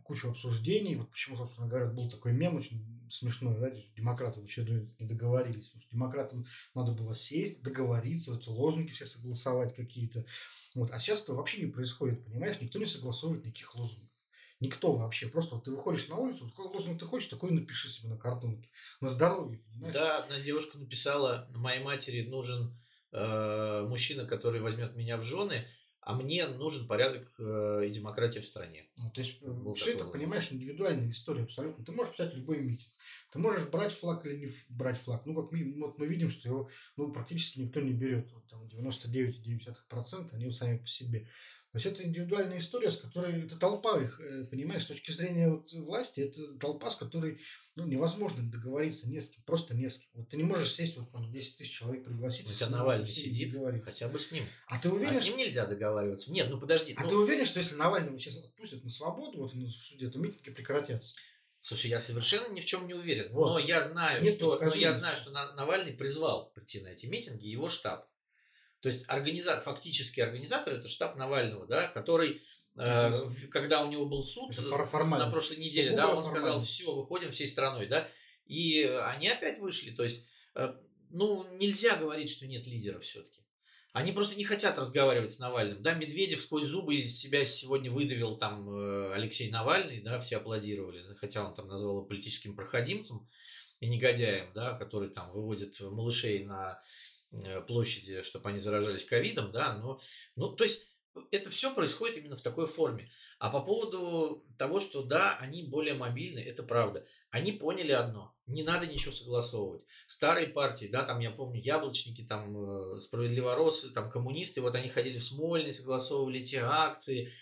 [0.03, 0.97] кучу обсуждений.
[0.97, 5.67] Вот почему, собственно говоря, был такой мем очень смешной, да, демократы в очередной не договорились.
[5.67, 10.27] Потому что демократам надо было сесть, договориться, вот лозунги все согласовать какие-то.
[10.75, 10.91] Вот.
[10.91, 12.61] А сейчас это вообще не происходит, понимаешь?
[12.61, 14.11] Никто не согласовывает никаких лозунгов.
[14.59, 15.29] Никто вообще.
[15.29, 18.69] Просто вот ты выходишь на улицу, какой лозунг ты хочешь, такой напиши себе на картонке.
[19.01, 19.95] На здоровье, понимаешь?
[19.95, 22.77] Да, одна девушка написала, моей матери нужен
[23.13, 25.69] э, мужчина, который возьмет меня в жены–
[26.03, 28.87] а мне нужен порядок э, и демократия в стране.
[28.97, 31.85] Ну, то есть Был все это, понимаешь, индивидуальная история абсолютно.
[31.85, 32.91] Ты можешь писать любой митинг.
[33.33, 35.27] Ты можешь брать флаг или не брать флаг.
[35.27, 38.31] Ну, как мы, вот мы видим, что его ну, практически никто не берет.
[38.33, 41.29] Вот, там 99,9% они сами по себе.
[41.73, 45.49] То есть это индивидуальная история, с которой это толпа их, э, понимаешь, с точки зрения
[45.49, 47.41] вот власти, это толпа, с которой
[47.77, 50.11] ну, невозможно договориться не с кем, просто не с кем.
[50.15, 52.51] Вот ты не можешь сесть, вот там 10 тысяч человек пригласить.
[52.51, 53.55] У тебя Навальный сидит,
[53.85, 54.47] хотя бы с ним.
[54.67, 55.17] А ты уверен?
[55.17, 56.33] А с ним нельзя договариваться.
[56.33, 56.93] Нет, ну подожди.
[56.97, 57.09] А ну...
[57.09, 61.15] ты уверен, что если Навального сейчас отпустят на свободу, вот в суде, то митинги прекратятся?
[61.63, 63.33] Слушай, я совершенно ни в чем не уверен.
[63.33, 63.51] Вот.
[63.51, 67.47] Но я знаю, Нет что, но я знаю, что Навальный призвал прийти на эти митинги
[67.47, 68.10] его штаб.
[68.81, 72.43] То есть организатор, фактически организатор это штаб Навального, да, который,
[72.77, 73.13] э,
[73.51, 74.53] когда у него был суд
[75.27, 76.41] на прошлой неделе, да, он формально.
[76.41, 78.09] сказал, все, выходим всей страной, да,
[78.47, 79.91] и они опять вышли.
[79.91, 80.75] То есть, э,
[81.11, 83.41] ну, нельзя говорить, что нет лидера все-таки.
[83.93, 85.83] Они просто не хотят разговаривать с Навальным.
[85.83, 91.03] Да, Медведев сквозь зубы из себя сегодня выдавил там э, Алексей Навальный, да, все аплодировали,
[91.15, 93.29] хотя он там назвал его политическим проходимцем
[93.81, 97.20] и негодяем, да, который там выводит малышей на э,
[97.67, 100.01] площади, чтобы они заражались ковидом, да, но,
[100.37, 100.87] ну, то есть
[101.31, 103.11] это все происходит именно в такой форме.
[103.39, 107.07] А по поводу того, что да, они более мобильны, это правда.
[107.31, 109.85] Они поняли одно, не надо ничего согласовывать.
[110.07, 115.19] Старые партии, да, там я помню, яблочники, там э, справедливоросы, там коммунисты, вот они ходили
[115.19, 117.33] в Смольный, согласовывали те акции.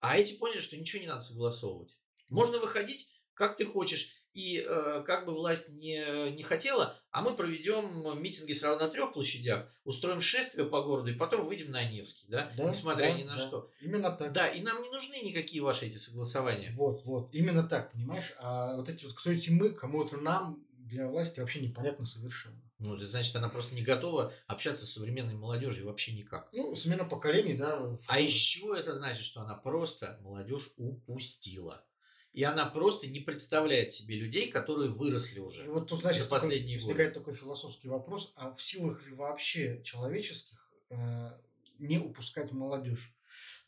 [0.00, 1.96] А эти поняли, что ничего не надо согласовывать.
[2.28, 4.14] Можно выходить, как ты хочешь.
[4.32, 9.12] И э, как бы власть не, не хотела, а мы проведем митинги сразу на трех
[9.12, 13.24] площадях, устроим шествие по городу и потом выйдем на Невский, да, Да, несмотря да, ни
[13.24, 13.38] на да.
[13.38, 13.70] что.
[13.80, 14.32] Именно так.
[14.32, 16.72] Да, и нам не нужны никакие ваши эти согласования.
[16.76, 18.32] Вот, вот, именно так, понимаешь?
[18.38, 22.60] А вот эти вот, кто эти мы, кому это нам, для власти вообще непонятно совершенно.
[22.78, 26.48] Ну, это значит, она просто не готова общаться с современной молодежью вообще никак.
[26.52, 27.96] Ну, смена поколений, да.
[28.06, 31.84] А еще это значит, что она просто молодежь упустила.
[32.32, 35.70] И она просто не представляет себе людей, которые выросли И уже.
[35.70, 39.82] вот тут, значит, за последние такой, возникает такой философский вопрос, а в силах ли вообще
[39.82, 41.30] человеческих э,
[41.78, 43.12] не упускать молодежь?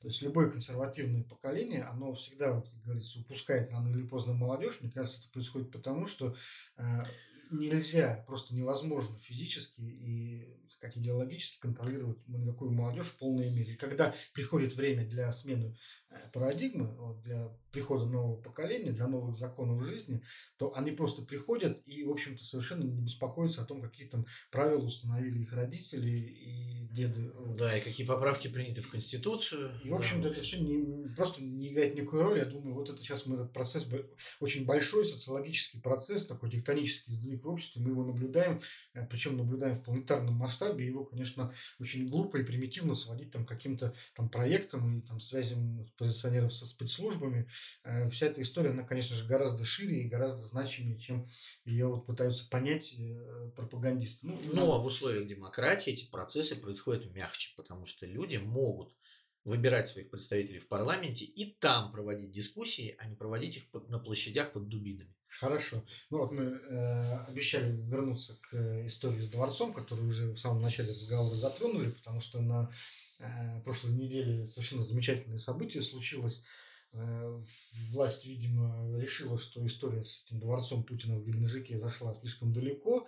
[0.01, 4.79] То есть любое консервативное поколение, оно всегда, вот, как говорится, упускает рано или поздно молодежь.
[4.81, 6.37] Мне кажется, это происходит потому, что
[6.77, 6.83] э,
[7.53, 13.75] нельзя, просто невозможно физически и как идеологически контролировать никакую молодежь в полной мере.
[13.75, 15.79] И когда приходит время для смены
[16.33, 20.23] парадигмы, вот, для прихода нового поколения, для новых законов жизни,
[20.59, 24.85] то они просто приходят и, в общем-то, совершенно не беспокоятся о том, какие там правила
[24.85, 27.33] установили их родители и деды.
[27.57, 29.81] Да, и какие поправки приняты в Конституцию.
[29.83, 32.39] И, в общем-то, это все не, просто не играет никакой роли.
[32.41, 33.87] Я думаю, вот это сейчас мы этот процесс,
[34.41, 38.61] очень большой социологический процесс, такой тектонический сдвиг в обществе, мы его наблюдаем,
[38.95, 40.87] э, причем наблюдаем в планетарном масштабе.
[40.87, 46.53] Его, конечно, очень глупо и примитивно сводить там, каким-то там проектам и там, связям позиционеров
[46.53, 47.49] со спецслужбами.
[47.85, 51.27] Э, Вся эта история, она, конечно же, гораздо шире и гораздо значимее, чем
[51.65, 54.27] ее вот пытаются понять э, пропагандисты.
[54.27, 58.93] Ну, Но в условиях демократии эти процессы происходят мягче, потому что люди могут
[59.45, 63.99] выбирать своих представителей в парламенте и там проводить дискуссии, а не проводить их под- на
[63.99, 65.15] площадях под дубинами.
[65.41, 65.83] Хорошо.
[66.11, 70.63] Ну вот мы э, обещали вернуться к э, истории с дворцом, которую уже в самом
[70.63, 72.71] начале разговора затронули, потому что на
[73.65, 76.43] прошлой неделе совершенно замечательное событие случилось.
[76.95, 77.43] Э,
[77.91, 83.07] власть, видимо, решила, что история с этим дворцом Путина в Геленджике зашла слишком далеко.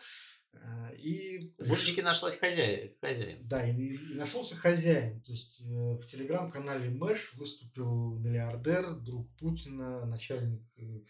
[0.54, 2.92] э, и У Божечки решила- нашлась хозяин.
[3.00, 3.46] хозяин.
[3.46, 5.20] да, и, и нашелся хозяин.
[5.22, 11.00] То есть э, в телеграм-канале Мэш выступил миллиардер, друг Путина, начальник, э,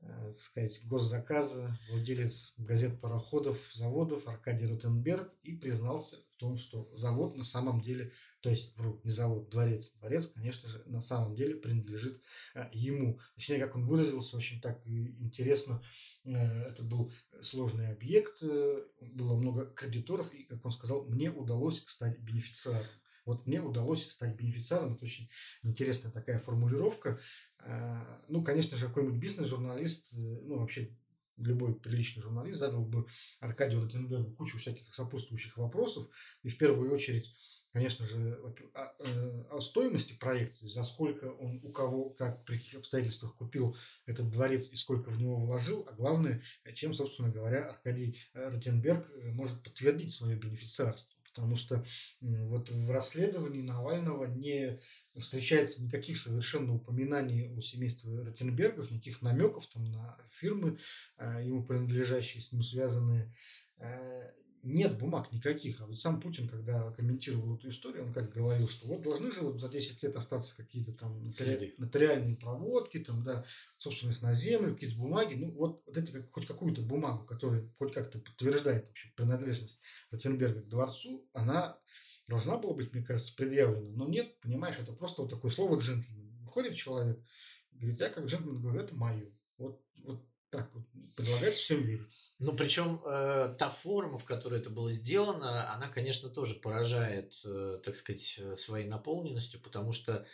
[0.00, 6.88] э, так сказать, госзаказа, владелец газет, пароходов, заводов Аркадий Ротенберг и признался в том, что
[6.94, 9.92] завод на самом деле, то есть, вру, не завод, дворец.
[9.98, 12.20] Дворец, конечно же, на самом деле принадлежит
[12.54, 13.18] э, ему.
[13.34, 15.82] Точнее, как он выразился, очень так интересно,
[16.24, 21.82] э, это был сложный объект, э, было много кредиторов, и, как он сказал, мне удалось
[21.86, 22.86] стать бенефициаром.
[23.24, 25.28] Вот мне удалось стать бенефициаром, это очень
[25.62, 27.20] интересная такая формулировка.
[28.26, 30.96] Ну, конечно же, какой-нибудь бизнес-журналист, ну, вообще
[31.38, 33.06] любой приличный журналист задал бы
[33.40, 36.08] Аркадию Ротенбергу кучу всяких сопутствующих вопросов.
[36.42, 37.32] И в первую очередь,
[37.72, 38.40] конечно же,
[38.74, 43.76] о, э, о стоимости проекта, за сколько он у кого, как, при каких обстоятельствах купил
[44.06, 46.42] этот дворец и сколько в него вложил, а главное,
[46.74, 51.14] чем, собственно говоря, Аркадий э, Ротенберг э, может подтвердить свое бенефициарство.
[51.34, 51.84] Потому что
[52.20, 54.80] вот в расследовании Навального не
[55.20, 60.78] встречается никаких совершенно упоминаний о семействе Ротенбергов, никаких намеков там на фирмы,
[61.18, 63.34] э, ему принадлежащие, с ним связанные.
[63.78, 64.32] Э,
[64.64, 65.80] Нет бумаг никаких.
[65.80, 69.42] А ведь сам Путин, когда комментировал эту историю, он как говорил, что вот должны же
[69.42, 73.44] вот за 10 лет остаться какие-то там нотари- нотариальные проводки, там, да,
[73.78, 75.34] собственность на землю, какие-то бумаги.
[75.34, 80.68] Ну, вот, вот эти хоть какую-то бумагу, которая хоть как-то подтверждает вообще принадлежность Ротенберга к
[80.68, 81.78] дворцу, она
[82.28, 83.96] должна была быть, мне кажется, предъявлена.
[83.96, 86.38] Но нет, понимаешь, это просто вот такое слово джентльмен.
[86.44, 87.18] Выходит человек,
[87.72, 89.32] говорит, я как джентльмен говорю, это мое.
[89.56, 92.06] Вот, вот так вот предлагает всем верить.
[92.38, 97.80] Ну, причем э, та форма, в которой это было сделано, она, конечно, тоже поражает, э,
[97.84, 100.26] так сказать, э, своей наполненностью, потому что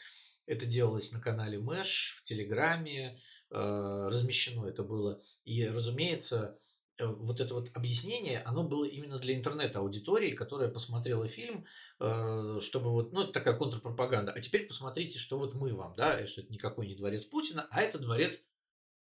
[0.46, 3.18] это делалось на канале Мэш, в Телеграме,
[3.50, 5.22] э, размещено это было.
[5.44, 6.58] И, разумеется,
[7.00, 11.66] вот это вот объяснение, оно было именно для интернет-аудитории, которая посмотрела фильм,
[12.00, 14.32] э, чтобы вот, ну, это такая контрпропаганда.
[14.32, 17.66] А теперь посмотрите, что вот мы вам, да, и что это никакой не дворец Путина,
[17.70, 18.40] а это дворец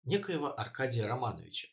[0.05, 1.67] некоего Аркадия Романовича.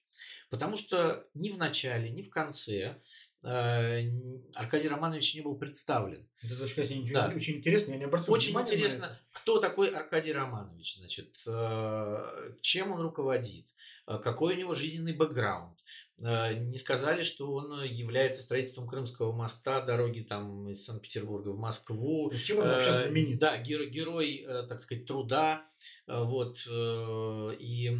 [0.50, 3.00] Потому что ни в начале, ни в конце э,
[3.42, 6.28] Аркадий Романович не был представлен.
[6.42, 7.32] Это очень, да.
[7.34, 13.00] очень интересно, я не обратил Очень интересно, кто такой Аркадий Романович, значит, э, чем он
[13.00, 13.64] руководит,
[14.06, 15.78] э, какой у него жизненный бэкграунд.
[16.18, 22.30] Не сказали, что он является строительством Крымского моста, дороги там из Санкт-Петербурга в Москву.
[22.34, 23.38] Чем он вообще знаменит?
[23.38, 25.64] Да, герой, герой, так сказать, труда,
[26.06, 27.98] вот, и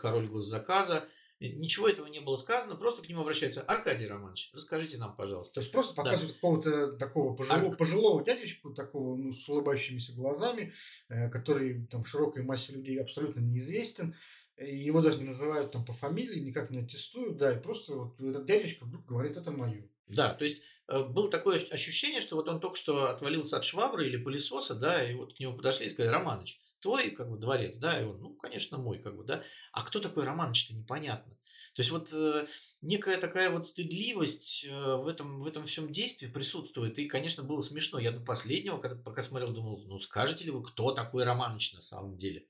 [0.00, 1.08] король госзаказа.
[1.38, 5.54] Ничего этого не было сказано, просто к нему обращается Аркадий Романович, расскажите нам, пожалуйста.
[5.54, 6.34] То есть просто показывают да.
[6.34, 7.76] какого-то такого пожилого, Ар...
[7.76, 10.72] пожилого дядечку, такого ну, с улыбающимися глазами,
[11.10, 14.14] э, который там широкой массе людей абсолютно неизвестен.
[14.56, 18.46] Его даже не называют там по фамилии, никак не аттестуют, да, и просто вот этот
[18.46, 19.90] дядечка вдруг говорит, это мое.
[20.06, 24.06] Да, то есть э, было такое ощущение, что вот он только что отвалился от швабры
[24.08, 27.76] или пылесоса, да, и вот к нему подошли и сказали, Романыч, твой как бы дворец,
[27.78, 29.42] да, и он, ну, конечно, мой, как бы, да.
[29.72, 31.32] А кто такой Романыч-то непонятно.
[31.74, 32.46] То есть вот э,
[32.80, 36.96] некая такая вот стыдливость э, в этом в этом всем действии присутствует.
[37.00, 37.98] И, конечно, было смешно.
[37.98, 41.80] Я до последнего, когда пока смотрел, думал, ну скажете ли вы, кто такой Романыч на
[41.80, 42.46] самом деле?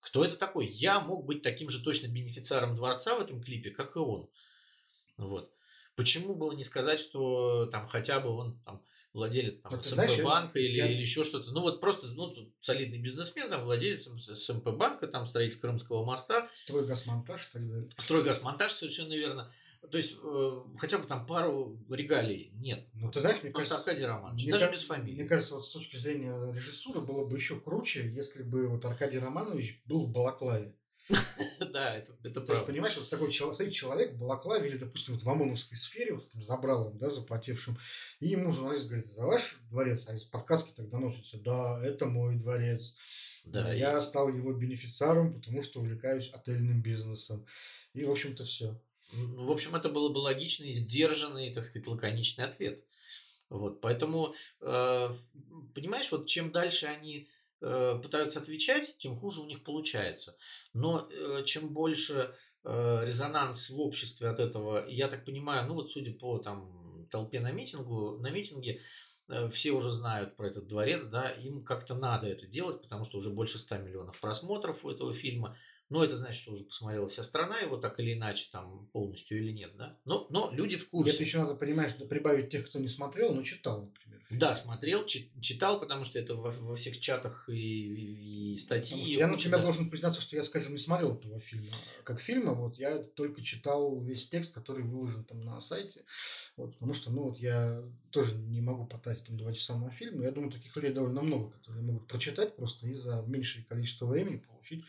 [0.00, 0.66] Кто это такой?
[0.66, 4.28] Я мог быть таким же точно бенефициаром дворца в этом клипе, как и он.
[5.16, 5.52] Вот.
[5.94, 10.76] Почему было не сказать, что там хотя бы он там владелец там, СМП банка или,
[10.76, 10.90] я...
[10.90, 11.50] или еще что-то.
[11.50, 16.48] Ну вот просто ну, солидный бизнесмен, там, владелец СМП банка, там строитель Крымского моста.
[16.64, 17.88] Стройгазмонтаж и так далее.
[17.96, 19.52] Стройгазмонтаж, совершенно верно.
[19.90, 22.86] То есть э, хотя бы там пару регалий нет.
[22.94, 25.14] Ну ты знаешь, мне Просто кажется, Аркадий Романович, даже кажется, без фамилии.
[25.14, 29.18] Мне кажется, вот с точки зрения режиссуры было бы еще круче, если бы вот Аркадий
[29.18, 30.74] Романович был в Балаклаве.
[31.72, 32.64] Да, это, это правда.
[32.64, 36.42] понимаешь, вот такой стоит человек в Балаклаве или, допустим, вот в ОМОНовской сфере, вот там
[36.42, 37.78] забралом, да, запотевшим,
[38.20, 42.36] и ему журналист говорит, за ваш дворец, а из подсказки тогда носится, да, это мой
[42.36, 42.96] дворец.
[43.44, 44.02] Да, я и...
[44.02, 47.46] стал его бенефициаром, потому что увлекаюсь отельным бизнесом.
[47.94, 48.80] И, в общем-то, все.
[49.12, 52.84] Ну, в общем, это было бы логичный, сдержанный, так сказать, лаконичный ответ.
[53.48, 55.14] Вот, поэтому, э,
[55.74, 57.28] понимаешь, вот чем дальше они
[57.60, 60.36] пытаются отвечать, тем хуже у них получается.
[60.72, 62.34] Но э, чем больше
[62.64, 67.40] э, резонанс в обществе от этого, я так понимаю, ну вот судя по там толпе
[67.40, 68.80] на митингу, на митинге,
[69.52, 73.28] все уже знают про этот дворец, да, им как-то надо это делать, потому что уже
[73.28, 75.54] больше 100 миллионов просмотров у этого фильма.
[75.90, 79.52] Но это значит, что уже посмотрела вся страна его так или иначе, там полностью или
[79.52, 79.96] нет, да?
[80.04, 81.12] Но, но люди в курсе.
[81.12, 84.20] Это еще надо понимать, что прибавить тех, кто не смотрел, но читал, например.
[84.30, 89.14] Да, смотрел, читал, потому что это во, во всех чатах и, и статьи.
[89.14, 89.62] Я, например, да.
[89.62, 91.72] должен признаться, что я, скажем, не смотрел этого фильма.
[92.04, 96.04] Как фильма, вот я только читал весь текст, который выложен там на сайте.
[96.56, 100.18] Вот, потому что, ну, вот я тоже не могу потратить там два часа на фильм,
[100.18, 104.04] но я думаю, таких людей довольно много, которые могут прочитать просто и за меньшее количество
[104.04, 104.84] времени получить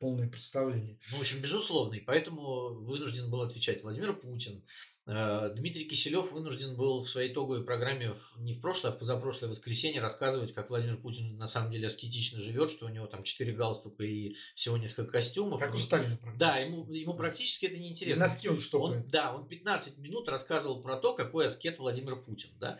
[0.00, 0.98] полное представление.
[1.12, 4.64] Ну, в общем, безусловно, и поэтому вынужден был отвечать Владимир Путин.
[5.06, 9.50] Э, Дмитрий Киселев вынужден был в своей итоговой программе не в прошлое, а в позапрошлое
[9.50, 13.52] воскресенье рассказывать, как Владимир Путин на самом деле аскетично живет, что у него там четыре
[13.52, 15.58] галстука и всего несколько костюмов.
[15.58, 16.38] Как у Сталина практически.
[16.38, 18.24] Да, ему, ему практически это неинтересно.
[18.24, 22.50] Носки он что он, Да, он 15 минут рассказывал про то, какой аскет Владимир Путин.
[22.58, 22.78] Да?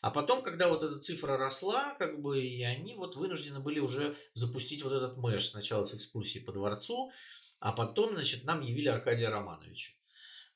[0.00, 4.16] А потом, когда вот эта цифра росла, как бы, и они вот вынуждены были уже
[4.34, 7.12] запустить вот этот мэш сначала с экскурсии по дворцу,
[7.60, 9.92] а потом, значит, нам явили Аркадия Романовича.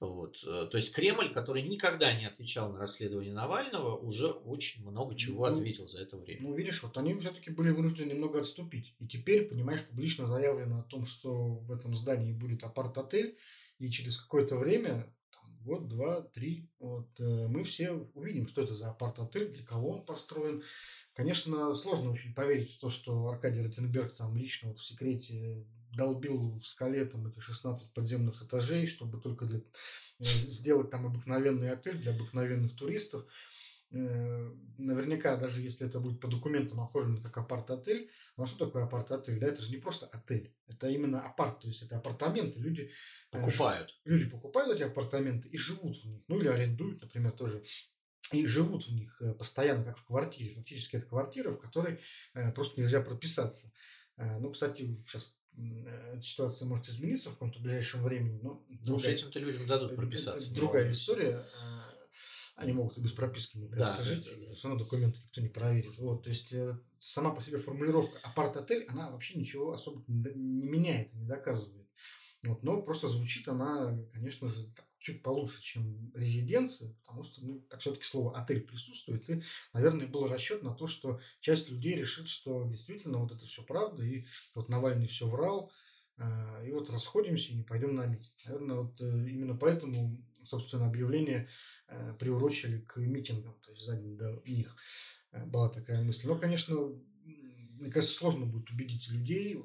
[0.00, 0.36] Вот.
[0.44, 5.48] Э, то есть Кремль, который никогда не отвечал на расследование Навального, уже очень много чего
[5.48, 6.42] ну, ответил за это время.
[6.42, 8.94] Ну, видишь, вот они все-таки были вынуждены немного отступить.
[8.98, 13.36] И теперь, понимаешь, публично заявлено о том, что в этом здании будет апарт-отель,
[13.78, 15.12] и через какое-то время
[15.64, 20.04] год, два, три, вот, э, мы все увидим, что это за апарт-отель, для кого он
[20.04, 20.62] построен.
[21.14, 25.66] Конечно, сложно очень поверить в то, что Аркадий Ротенберг там лично вот в секрете
[25.96, 31.70] долбил в скале там эти 16 подземных этажей, чтобы только для, э, сделать там обыкновенный
[31.70, 33.26] отель для обыкновенных туристов.
[33.90, 38.84] Э, наверняка, даже если это будет по документам оформлено как апарт-отель, ну а что такое
[38.84, 39.38] апарт-отель?
[39.38, 42.88] Да, это же не просто отель, это именно апарт, то есть это апартаменты, люди э,
[43.30, 43.90] покупают.
[44.04, 47.64] Люди покупают эти апартаменты и живут в них, ну или арендуют, например, тоже
[48.32, 50.54] и живут в них постоянно, как в квартире.
[50.54, 52.00] Фактически это квартира, в которой
[52.54, 53.70] просто нельзя прописаться.
[54.16, 58.40] Ну, кстати, сейчас эта ситуация может измениться в каком-то ближайшем времени.
[58.42, 60.52] Но ну, с этим-то людям дадут прописаться.
[60.52, 61.44] Другая история.
[62.56, 64.24] Они могут и без прописки, мне кажется, да, жить.
[64.24, 64.54] Да.
[64.54, 65.98] Все равно документы никто не проверит.
[65.98, 71.12] Вот, то есть э, сама по себе формулировка апарт-отель, она вообще ничего особо не меняет
[71.14, 71.84] не доказывает.
[72.44, 77.60] Вот, но просто звучит она, конечно же, так, чуть получше, чем резиденция, потому что, ну,
[77.68, 79.42] так все-таки слово отель присутствует, и,
[79.72, 84.02] наверное, был расчет на то, что часть людей решит, что действительно вот это все правда,
[84.02, 84.24] и
[84.54, 85.70] вот Навальный все врал,
[86.16, 88.32] э, и вот расходимся и не пойдем на митинг.
[88.46, 91.48] Наверное, вот э, именно поэтому собственно, объявление
[91.88, 94.76] э, приурочили к митингам, то есть за день до них
[95.32, 96.26] э, была такая мысль.
[96.26, 96.76] Но, конечно,
[97.24, 99.62] мне кажется, сложно будет убедить людей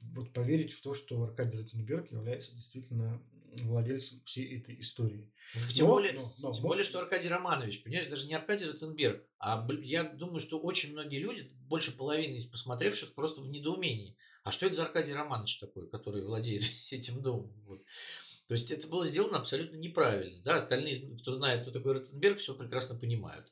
[0.00, 3.22] вот поверить в то, что Аркадий Ротенберг является действительно
[3.62, 5.30] владельцем всей этой истории.
[5.54, 6.68] Ну, тем, но, более, но, но, тем но...
[6.68, 11.18] более, что Аркадий Романович, понимаешь, даже не Аркадий Ротенберг, а я думаю, что очень многие
[11.18, 14.16] люди, больше половины из посмотревших, просто в недоумении.
[14.42, 17.52] А что это за Аркадий Романович такой, который владеет этим домом?
[17.66, 17.82] Вот.
[18.46, 20.42] То есть это было сделано абсолютно неправильно.
[20.42, 23.50] Да, остальные, кто знает, кто такой Ротенберг, все прекрасно понимают.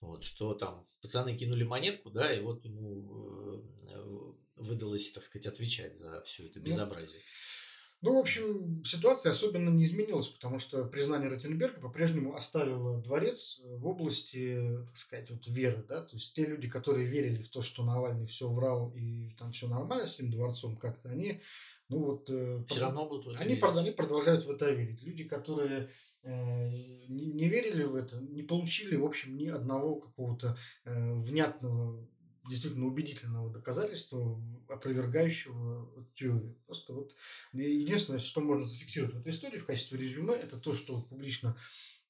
[0.00, 5.96] Вот, что там пацаны кинули монетку, да, и вот ему э, выдалось, так сказать, отвечать
[5.96, 7.20] за все это ну, безобразие.
[7.20, 7.63] Ну,
[8.12, 14.84] в общем, ситуация особенно не изменилась, потому что признание Ротенберга по-прежнему оставило дворец в области,
[14.86, 18.26] так сказать, вот веры, да, то есть те люди, которые верили в то, что Навальный
[18.26, 21.40] все врал и там все нормально с этим дворцом как-то, они,
[21.88, 22.28] ну вот...
[22.28, 23.64] Э, все равно будут они, верить.
[23.64, 25.02] они продолжают в это верить.
[25.02, 25.88] Люди, которые
[26.24, 26.68] э,
[27.08, 32.06] не, не верили в это, не получили, в общем, ни одного какого-то э, внятного
[32.48, 36.56] действительно убедительного доказательства, опровергающего теорию.
[36.66, 37.14] Просто вот
[37.52, 41.56] единственное, что можно зафиксировать в этой истории в качестве резюме, это то, что публично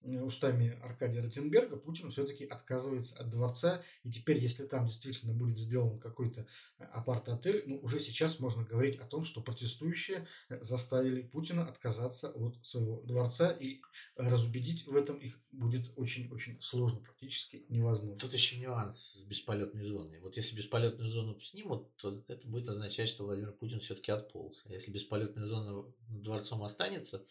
[0.04, 3.82] устами Аркадия Ротенберга Путин все-таки отказывается от дворца.
[4.02, 6.46] И теперь, если там действительно будет сделан какой-то
[6.78, 12.30] э, апарт-отель, ну, уже сейчас можно говорить о том, что протестующие э, заставили Путина отказаться
[12.30, 13.50] от своего дворца.
[13.50, 13.80] И
[14.16, 18.18] разубедить в этом их будет очень-очень сложно, практически невозможно.
[18.18, 20.20] Тут еще нюанс с бесполетной зоной.
[20.20, 24.64] Вот если бесполетную зону снимут, то это будет означать, что Владимир Путин все-таки отполз.
[24.66, 27.24] А если бесполетная зона дворцом останется,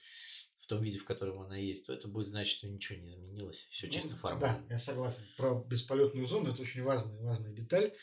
[0.63, 3.67] в том виде, в котором она есть, то это будет значить, что ничего не изменилось,
[3.69, 4.65] все ну, чисто формально.
[4.69, 5.21] Да, я согласен.
[5.35, 7.93] Про бесполетную зону это очень важная, важная деталь.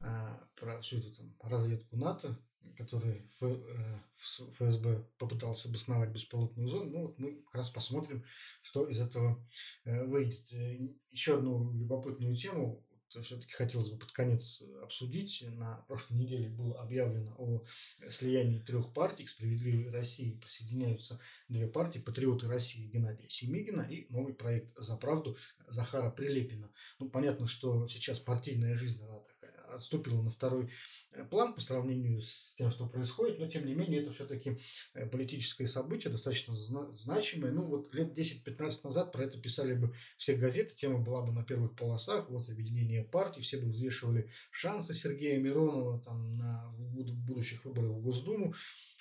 [0.00, 2.38] А, про всю эту там, разведку НАТО,
[2.76, 6.90] который ФСБ э, попытался обосновать бесполотную зону.
[6.90, 8.24] Ну, вот мы как раз посмотрим,
[8.62, 9.44] что из этого
[9.84, 10.50] э, выйдет.
[10.52, 10.78] Э,
[11.10, 15.42] еще одну любопытную тему все-таки хотелось бы под конец обсудить.
[15.56, 17.64] На прошлой неделе было объявлено о
[18.08, 19.24] слиянии трех партий.
[19.24, 21.98] К «Справедливой России» присоединяются две партии.
[21.98, 25.36] «Патриоты России» Геннадия Семигина и новый проект «За правду»
[25.66, 26.70] Захара Прилепина.
[26.98, 29.37] Ну, понятно, что сейчас партийная жизнь, она такая
[29.74, 30.70] отступила на второй
[31.12, 34.58] Э, план по сравнению с тем, что происходит, но тем не менее это все-таки
[34.94, 37.52] э, политическое событие, достаточно значимое.
[37.52, 41.44] Ну вот лет 10-15 назад про это писали бы все газеты, тема была бы на
[41.44, 47.92] первых полосах, вот объединение партий, все бы взвешивали шансы Сергея Миронова там, на будущих выборах
[47.92, 48.54] в Госдуму.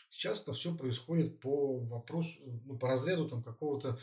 [0.10, 4.00] Сейчас это все происходит по вопросу, ну, по разряду там какого-то,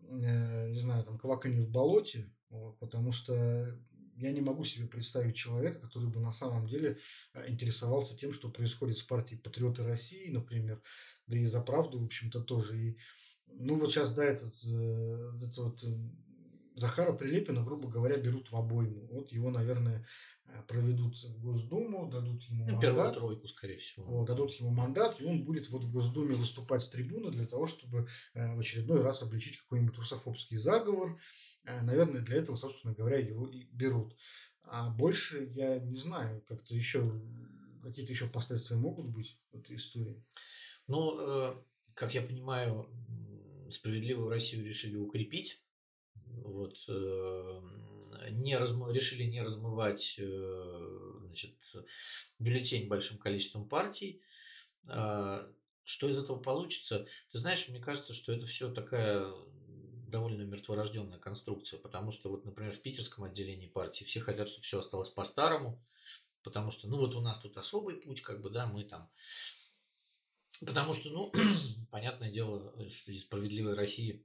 [0.00, 3.78] э, не знаю, там кваканье в болоте, вот, потому что
[4.18, 6.98] я не могу себе представить человека, который бы на самом деле
[7.34, 10.82] э, интересовался тем, что происходит с партией Патриоты России, например,
[11.26, 12.78] да и за правду, в общем-то, тоже.
[12.78, 12.96] И,
[13.46, 15.96] ну, вот сейчас, да, этот, э, этот вот э,
[16.74, 19.06] Захара Прилепина, грубо говоря, берут в обойму.
[19.12, 20.06] Вот его, наверное,
[20.66, 22.80] проведут в Госдуму, дадут ему ну, мандат.
[22.80, 24.04] Первую тройку, скорее всего.
[24.06, 27.66] Вот, дадут ему мандат, и он будет вот в Госдуме выступать с трибуны для того,
[27.66, 31.20] чтобы в очередной раз обличить какой-нибудь русофобский заговор, Э,
[31.82, 34.16] наверное, для этого, собственно говоря, его и берут.
[34.62, 37.10] А больше я не знаю, как-то еще
[37.82, 40.22] какие-то еще последствия могут быть в этой истории.
[40.86, 41.54] Ну, э,
[41.94, 42.88] как я понимаю,
[43.70, 45.62] справедливую Россию решили укрепить.
[46.26, 47.60] Вот, э,
[48.30, 48.90] не разм...
[48.90, 51.56] решили не размывать значит,
[52.38, 54.20] бюллетень большим количеством партий.
[54.86, 55.50] А,
[55.84, 57.06] что из этого получится?
[57.30, 59.32] Ты знаешь, мне кажется, что это все такая
[60.10, 64.80] довольно мертворожденная конструкция, потому что вот, например, в питерском отделении партии все хотят, чтобы все
[64.80, 65.82] осталось по-старому,
[66.42, 69.10] потому что, ну вот у нас тут особый путь, как бы, да, мы там...
[70.60, 71.32] Потому что, ну,
[71.90, 72.74] понятное дело,
[73.06, 74.24] из справедливой России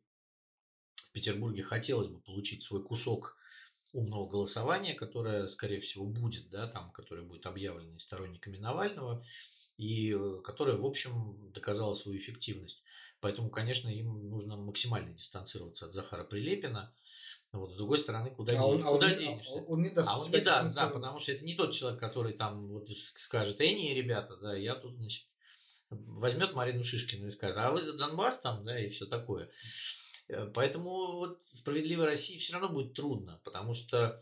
[0.95, 3.37] в Петербурге хотелось бы получить свой кусок
[3.91, 9.23] умного голосования, которое, скорее всего, будет, да, там, которое будет объявлено сторонниками Навального,
[9.77, 12.83] и э, которое, в общем, доказало свою эффективность.
[13.23, 16.93] Поэтому, конечно, им нужно максимально дистанцироваться от Захара Прилепина.
[17.53, 19.53] Вот, с другой стороны, куда, а он, а куда он, денешься?
[19.53, 22.01] Он, он не даст, а он не даст, да, потому что это не тот человек,
[22.01, 25.25] который там вот скажет, эй, не, ребята, да, я тут, значит,
[25.89, 29.49] возьмет Марину Шишкину и скажет, а вы за Донбасс там, да, и все такое.
[30.27, 34.21] Э, поэтому вот справедливой России все равно будет трудно, потому что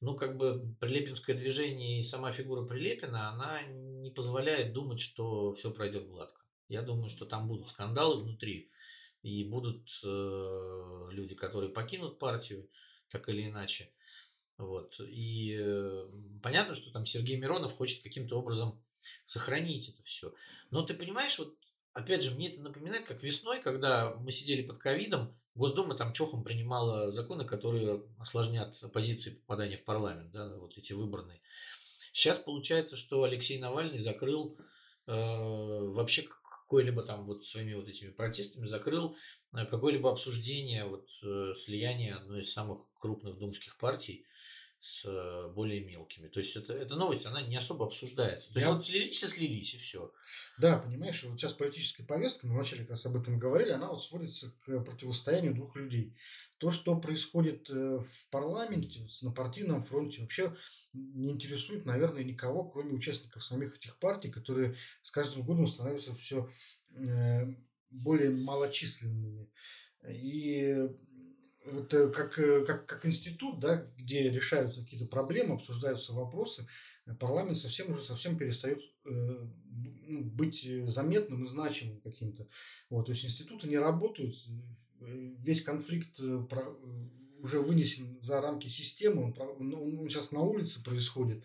[0.00, 5.70] ну, как бы Прилепинское движение и сама фигура Прилепина, она не позволяет думать, что все
[5.70, 6.41] пройдет гладко.
[6.72, 8.70] Я думаю, что там будут скандалы внутри,
[9.22, 12.66] и будут э, люди, которые покинут партию,
[13.10, 13.92] так или иначе.
[14.56, 14.98] Вот.
[15.00, 16.08] И э,
[16.42, 18.82] понятно, что там Сергей Миронов хочет каким-то образом
[19.26, 20.32] сохранить это все.
[20.70, 21.54] Но ты понимаешь, вот
[21.92, 26.42] опять же, мне это напоминает, как весной, когда мы сидели под ковидом, Госдума там чохом
[26.42, 31.42] принимала законы, которые осложнят позиции попадания в парламент, да, вот эти выбранные.
[32.14, 34.56] Сейчас получается, что Алексей Навальный закрыл
[35.06, 36.26] э, вообще
[36.72, 39.14] какое-либо там вот своими вот этими протестами закрыл
[39.52, 44.24] э, какое-либо обсуждение вот э, слияния одной из самых крупных думских партий
[44.80, 46.28] с э, более мелкими.
[46.28, 48.50] То есть это, эта новость, она не особо обсуждается.
[48.54, 48.64] То Я...
[48.64, 50.14] есть вот слились и слились, и все.
[50.56, 54.02] Да, понимаешь, вот сейчас политическая повестка, мы вначале как раз об этом говорили, она вот
[54.02, 56.16] сводится к противостоянию двух людей.
[56.62, 60.54] То, что происходит э, в парламенте, на партийном фронте, вообще
[60.92, 66.48] не интересует, наверное, никого, кроме участников самих этих партий, которые с каждым годом становятся все
[66.90, 67.56] э,
[67.90, 69.50] более малочисленными.
[70.08, 70.88] И
[71.64, 76.68] это э, как, как, как институт, да, где решаются какие-то проблемы, обсуждаются вопросы,
[77.18, 79.48] парламент совсем уже совсем перестает э,
[80.36, 82.46] быть заметным и значимым каким-то.
[82.88, 84.36] Вот, то есть институты не работают,
[85.06, 86.16] весь конфликт
[86.48, 86.76] про,
[87.38, 91.44] уже вынесен за рамки системы, он, он, он сейчас на улице происходит.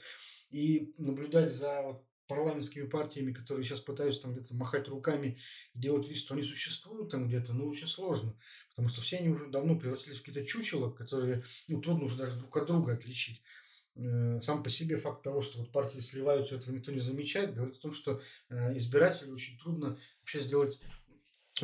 [0.49, 5.37] И наблюдать за парламентскими партиями, которые сейчас пытаются там где-то махать руками
[5.73, 8.37] делать вид, что они существуют там где-то, ну, очень сложно.
[8.69, 12.37] Потому что все они уже давно превратились в какие-то чучела, которые, ну, трудно уже даже
[12.37, 13.41] друг от друга отличить.
[13.95, 17.77] Э, сам по себе факт того, что вот партии сливаются, этого никто не замечает, говорит
[17.77, 20.79] о том, что э, избирателю очень трудно вообще сделать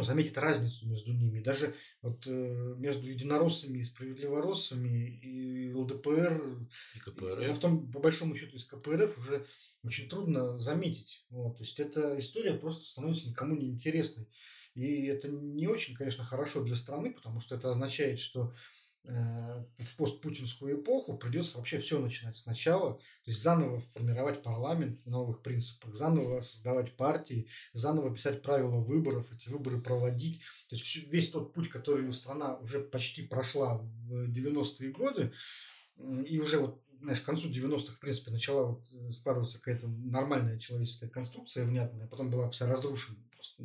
[0.02, 1.40] заметить разницу между ними.
[1.40, 6.66] Даже вот э, между единороссами и справедливороссами и ЛДПР,
[6.96, 7.40] и КПРФ.
[7.40, 9.46] Да, в том, по большому счету, из КПРФ уже
[9.84, 11.24] очень трудно заметить.
[11.30, 11.58] Вот.
[11.58, 14.28] То есть эта история просто становится никому не интересной.
[14.74, 18.54] И это не очень, конечно, хорошо для страны, потому что это означает, что
[19.04, 25.42] в постпутинскую эпоху придется вообще все начинать сначала, то есть заново формировать парламент на новых
[25.42, 30.42] принципах, заново создавать партии, заново писать правила выборов, эти выборы проводить.
[30.70, 35.34] То есть весь тот путь, который страна уже почти прошла в 90-е годы,
[35.98, 40.58] и уже вот знаешь, к концу 90-х, в принципе, начала вот э, складываться какая-то нормальная
[40.58, 43.64] человеческая конструкция внятная, потом была вся разрушена просто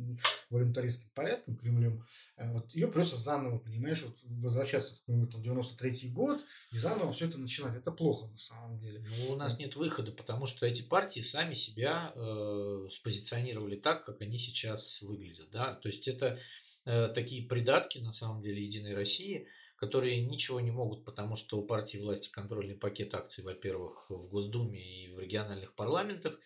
[0.49, 6.45] волюнтаристским порядком, Кремлем, э, вот ее придется заново, понимаешь, вот возвращаться в какой-нибудь 93-й год
[6.71, 7.77] и заново все это начинать.
[7.77, 9.05] Это плохо на самом деле.
[9.07, 14.21] Ну, у нас нет выхода, потому что эти партии сами себя э, спозиционировали так, как
[14.21, 16.37] они сейчас выглядят, да, то есть это
[16.85, 19.47] э, такие придатки, на самом деле, Единой России–
[19.79, 25.05] которые ничего не могут, потому что у партии власти контрольный пакет акций, во-первых, в Госдуме
[25.05, 26.39] и в региональных парламентах,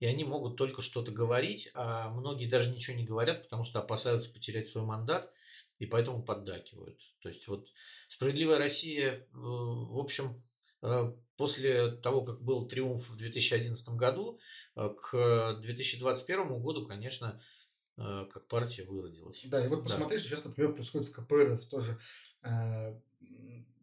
[0.00, 4.30] и они могут только что-то говорить, а многие даже ничего не говорят, потому что опасаются
[4.30, 5.32] потерять свой мандат,
[5.78, 7.00] и поэтому поддакивают.
[7.20, 7.68] То есть вот
[8.08, 10.42] «Справедливая Россия», э, в общем,
[10.82, 14.38] э, после того, как был триумф в 2011 году,
[14.76, 17.40] э, к 2021 году, конечно,
[17.96, 19.40] как партия выродилась.
[19.44, 20.20] Да, и вот посмотри, да.
[20.20, 22.00] что сейчас, например, происходит в КПРФ тоже.
[22.44, 22.94] Э,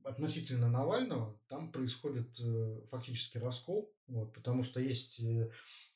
[0.03, 5.49] относительно Навального там происходит э, фактически раскол, вот, потому что есть э,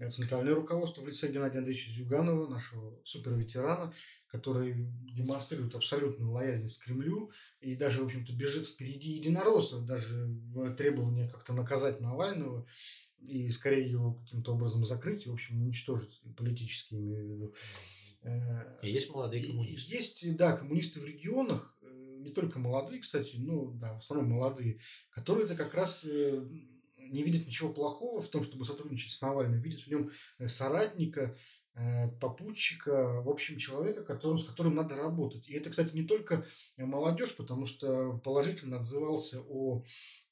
[0.10, 3.94] центральное руководство в лице Геннадия Андреевича Зюганова, нашего суперветерана,
[4.28, 4.76] который
[5.12, 11.28] демонстрирует абсолютную лояльность к Кремлю и даже, в общем-то, бежит впереди единороссов, даже в требовании
[11.28, 12.66] как-то наказать Навального
[13.20, 17.56] и скорее его каким-то образом закрыть и, в общем, уничтожить политически, имею в виду.
[18.82, 19.96] И есть молодые коммунисты.
[19.96, 21.75] Есть, да, коммунисты в регионах,
[22.26, 24.80] не только молодые, кстати, ну да, в основном молодые,
[25.12, 26.46] которые-то как раз э,
[26.98, 30.10] не видят ничего плохого в том, чтобы сотрудничать с Навальным, видят в нем
[30.40, 31.38] э, соратника,
[32.22, 35.48] попутчика, в общем, человека, которым, с которым надо работать.
[35.50, 36.46] И это, кстати, не только
[36.78, 39.84] молодежь, потому что положительно отзывался о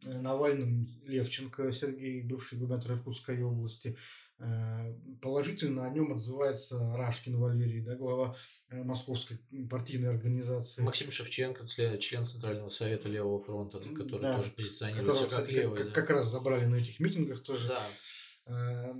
[0.02, 3.98] Навальном Левченко Сергей, бывший губернатор Иркутской области,
[4.46, 8.36] Э, положительно о нем отзывается Рашкин Валерий, да, глава
[8.70, 9.40] э, Московской
[9.70, 10.82] партийной организации.
[10.82, 11.66] Максим Шевченко,
[12.00, 15.78] член Центрального совета Левого фронта, который да, тоже позиционируется которого, как левый.
[15.78, 15.94] Как, да.
[15.94, 17.70] как раз забрали на этих митингах тоже.
[17.70, 18.94] Да.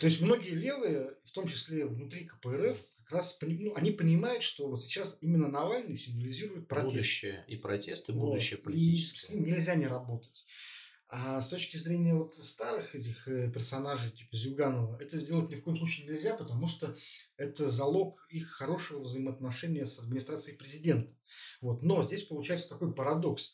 [0.00, 4.68] То есть многие левые, в том числе внутри КПРФ, как раз ну, они понимают, что
[4.68, 6.92] вот сейчас именно Навальный символизирует протест.
[6.92, 8.64] Будущее и протест, и будущее вот.
[8.64, 9.18] политическое.
[9.18, 10.44] И с ним нельзя не работать.
[11.14, 15.62] А с точки зрения вот старых этих э, персонажей, типа Зюганова, это делать ни в
[15.62, 16.96] коем случае нельзя, потому что
[17.36, 21.14] это залог их хорошего взаимоотношения с администрацией президента.
[21.60, 21.82] Вот.
[21.82, 23.52] Но здесь получается такой парадокс.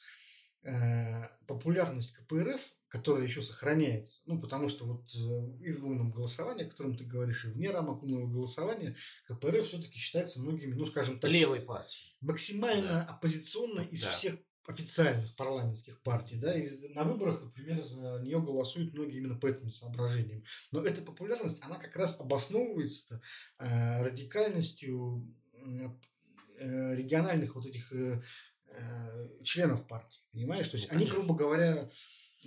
[0.62, 6.66] Э, популярность КПРФ, которая еще сохраняется, ну, потому что вот э, и в умном голосовании,
[6.66, 11.20] о котором ты говоришь, и вне рамок умного голосования, КПРФ все-таки считается многими, ну, скажем
[11.20, 11.30] так...
[11.30, 12.16] Левой партией.
[12.20, 13.04] Максимально да.
[13.04, 14.10] оппозиционной из да.
[14.10, 14.36] всех
[14.66, 19.70] официальных парламентских партий, да, и на выборах, например, за нее голосуют многие именно по этим
[19.70, 20.44] соображениям.
[20.72, 23.22] Но эта популярность, она как раз обосновывается
[23.58, 28.22] э, радикальностью э, региональных вот этих э,
[28.66, 30.68] э, членов партии, понимаешь?
[30.68, 31.90] То есть ну, они, грубо говоря,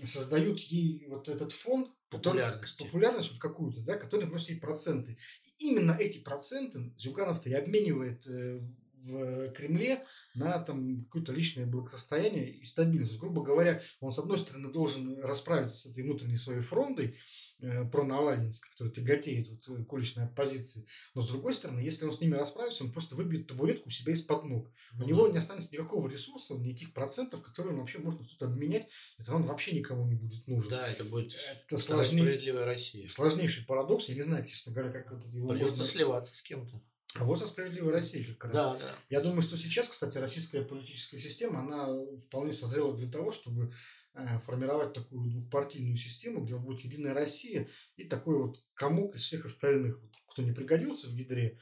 [0.06, 5.18] создают ей вот этот фон, популярность, популярность вот какую-то, да, который приносит ей проценты.
[5.44, 8.62] И именно эти проценты Зюганов-то и обменивает э,
[9.04, 13.18] в Кремле на там какое-то личное благосостояние и стабильность.
[13.18, 17.18] Грубо говоря, он, с одной стороны, должен расправиться с этой внутренней своей фронтой,
[17.60, 20.86] э, про Навальнинск, который тяготеет вот, э, к уличной оппозиции.
[21.14, 24.14] Но, с другой стороны, если он с ними расправится, он просто выбьет табуретку у себя
[24.14, 24.72] из-под ног.
[25.00, 28.88] У него не останется никакого ресурса, никаких процентов, которые он вообще может что-то обменять.
[29.18, 30.70] Это он вообще никому не будет нужен.
[30.70, 31.36] Да, это будет
[31.68, 32.22] это сложней...
[32.22, 33.08] справедливая Россия.
[33.08, 34.06] Сложнейший парадокс.
[34.06, 35.86] Я не знаю, честно говоря, как это его Придется можно...
[35.86, 36.82] сливаться с кем-то.
[37.16, 38.54] А вот со справедливой Россией как раз.
[38.54, 38.96] Да, да.
[39.10, 41.88] Я думаю, что сейчас, кстати, российская политическая система, она
[42.28, 43.74] вполне созрела для того, чтобы
[44.14, 49.46] э, формировать такую двухпартийную систему, где будет Единая Россия и такой вот комок из всех
[49.46, 50.00] остальных,
[50.30, 51.60] кто не пригодился в ядре,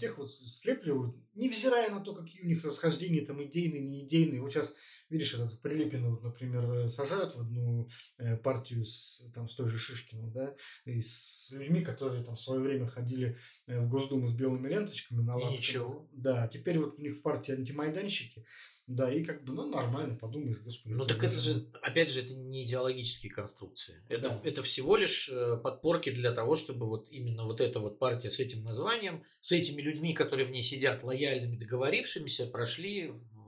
[0.00, 4.40] тех вот слепливают, невзирая на то, какие у них расхождения там идейные, не идейные.
[4.40, 4.74] Вот сейчас
[5.10, 7.88] видишь, этот Прилепина, вот, например, э, сажают в одну
[8.18, 10.54] э, партию с, там, с той же Шишкиным, да,
[10.84, 13.36] и с людьми, которые там в свое время ходили
[13.66, 15.58] э, в Госдуму с белыми ленточками на ласке.
[15.58, 16.08] Ничего.
[16.12, 18.44] Да, теперь вот у них в партии антимайданщики,
[18.86, 20.94] да, и как бы, ну, нормально, подумаешь, господи.
[20.94, 24.02] Ну, так это же, опять же, это не идеологические конструкции.
[24.08, 24.40] Это, да.
[24.42, 25.30] это всего лишь
[25.62, 29.80] подпорки для того, чтобы вот именно вот эта вот партия с этим названием, с этими
[29.80, 33.39] людьми, которые в ней сидят, лояльными, договорившимися, прошли, в...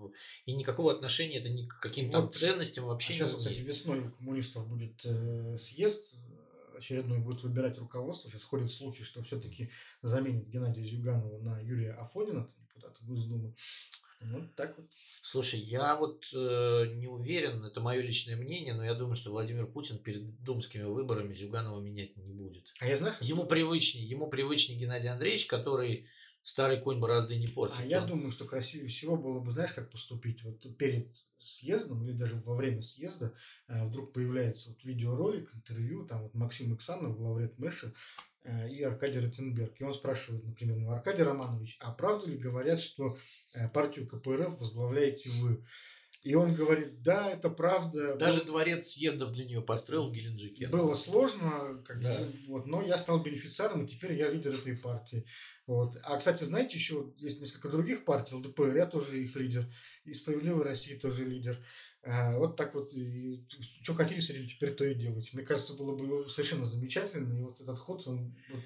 [0.46, 4.00] и никакого отношения это ни к каким-то вот, ценностям вообще а сейчас, не кстати, весной
[4.00, 6.04] у коммунистов будет э, съезд,
[6.76, 8.30] очередной будет выбирать руководство.
[8.30, 9.70] Сейчас ходят слухи, что все-таки
[10.02, 13.54] заменит Геннадия Зюганова на Юрия Афонина, депутата Госдумы.
[14.24, 14.86] Вот так вот.
[15.22, 19.66] Слушай, я вот э, не уверен, это мое личное мнение, но я думаю, что Владимир
[19.66, 22.64] Путин перед думскими выборами Зюганова менять не будет.
[22.78, 26.06] А я знаю, ему привычнее, ему привычнее Геннадий Андреевич, который
[26.42, 27.76] старый конь борозды не портит.
[27.80, 30.42] А я думаю, что красивее всего было бы, знаешь, как поступить?
[30.42, 33.34] Вот перед съездом или даже во время съезда
[33.68, 37.92] э, вдруг появляется вот видеоролик, интервью, там вот Максим Иксанов, главред Мэша,
[38.44, 39.80] Э, и Аркадий Ротенберг.
[39.80, 43.16] И он спрашивает, например, ну, Аркадий Романович, а правда ли говорят, что
[43.54, 45.64] э, партию КПРФ возглавляете вы?
[46.22, 48.16] И он говорит, да, это правда.
[48.16, 48.46] Даже был...
[48.46, 50.68] дворец съездов для нее построил в Геленджике.
[50.68, 52.20] Было сложно, как да.
[52.20, 55.26] бы, вот, но я стал бенефициаром, и теперь я лидер этой партии.
[55.66, 55.96] Вот.
[56.04, 59.66] А, кстати, знаете, еще есть несколько других партий, ЛДПР, я тоже их лидер,
[60.04, 61.58] и Справедливая Россия тоже лидер.
[62.04, 63.46] А, вот так вот, и,
[63.82, 65.32] что хотели с этим теперь то и делать.
[65.32, 68.64] Мне кажется, было бы совершенно замечательно, и вот этот ход, он вот,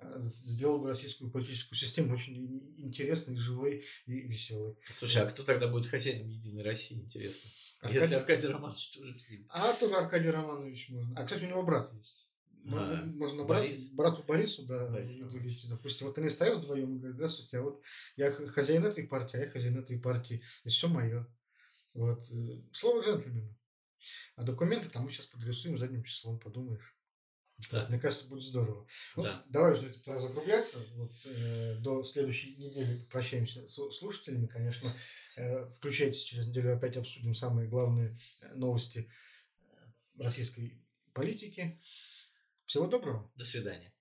[0.00, 4.76] а, сделал бы российскую политическую систему очень интересной, живой и веселой.
[4.94, 7.48] Слушай, а кто тогда будет хозяином Единой России, интересно?
[7.80, 8.00] Аркадий...
[8.00, 9.46] Если Аркадий Романович тоже с ним.
[9.48, 11.14] А тоже Аркадий Романович можно.
[11.18, 12.28] А, кстати, у него брат есть.
[12.70, 13.88] А, можно Борис.
[13.92, 17.82] Брат, брату Борису, да, Борис, допустим, вот они стоят вдвоем и говорят, здравствуйте, а вот
[18.16, 21.26] я хозяин этой партии, а я хозяин этой партии, и все мое.
[21.98, 22.30] Вот.
[22.30, 23.58] Э, слово джентльмена.
[24.36, 26.94] А документы там мы сейчас подрисуем задним числом, подумаешь.
[27.72, 27.88] Да.
[27.88, 28.86] Мне кажется, будет здорово.
[29.16, 29.44] Ну, да.
[29.48, 30.78] Давай уже тогда закругляться.
[30.94, 34.46] Вот, э, до следующей недели прощаемся с слушателями.
[34.46, 34.94] Конечно,
[35.36, 39.10] э, включайтесь через неделю опять обсудим самые главные э, новости
[39.60, 39.64] э,
[40.18, 40.80] российской
[41.12, 41.82] политики.
[42.64, 43.28] Всего доброго.
[43.34, 43.92] До свидания.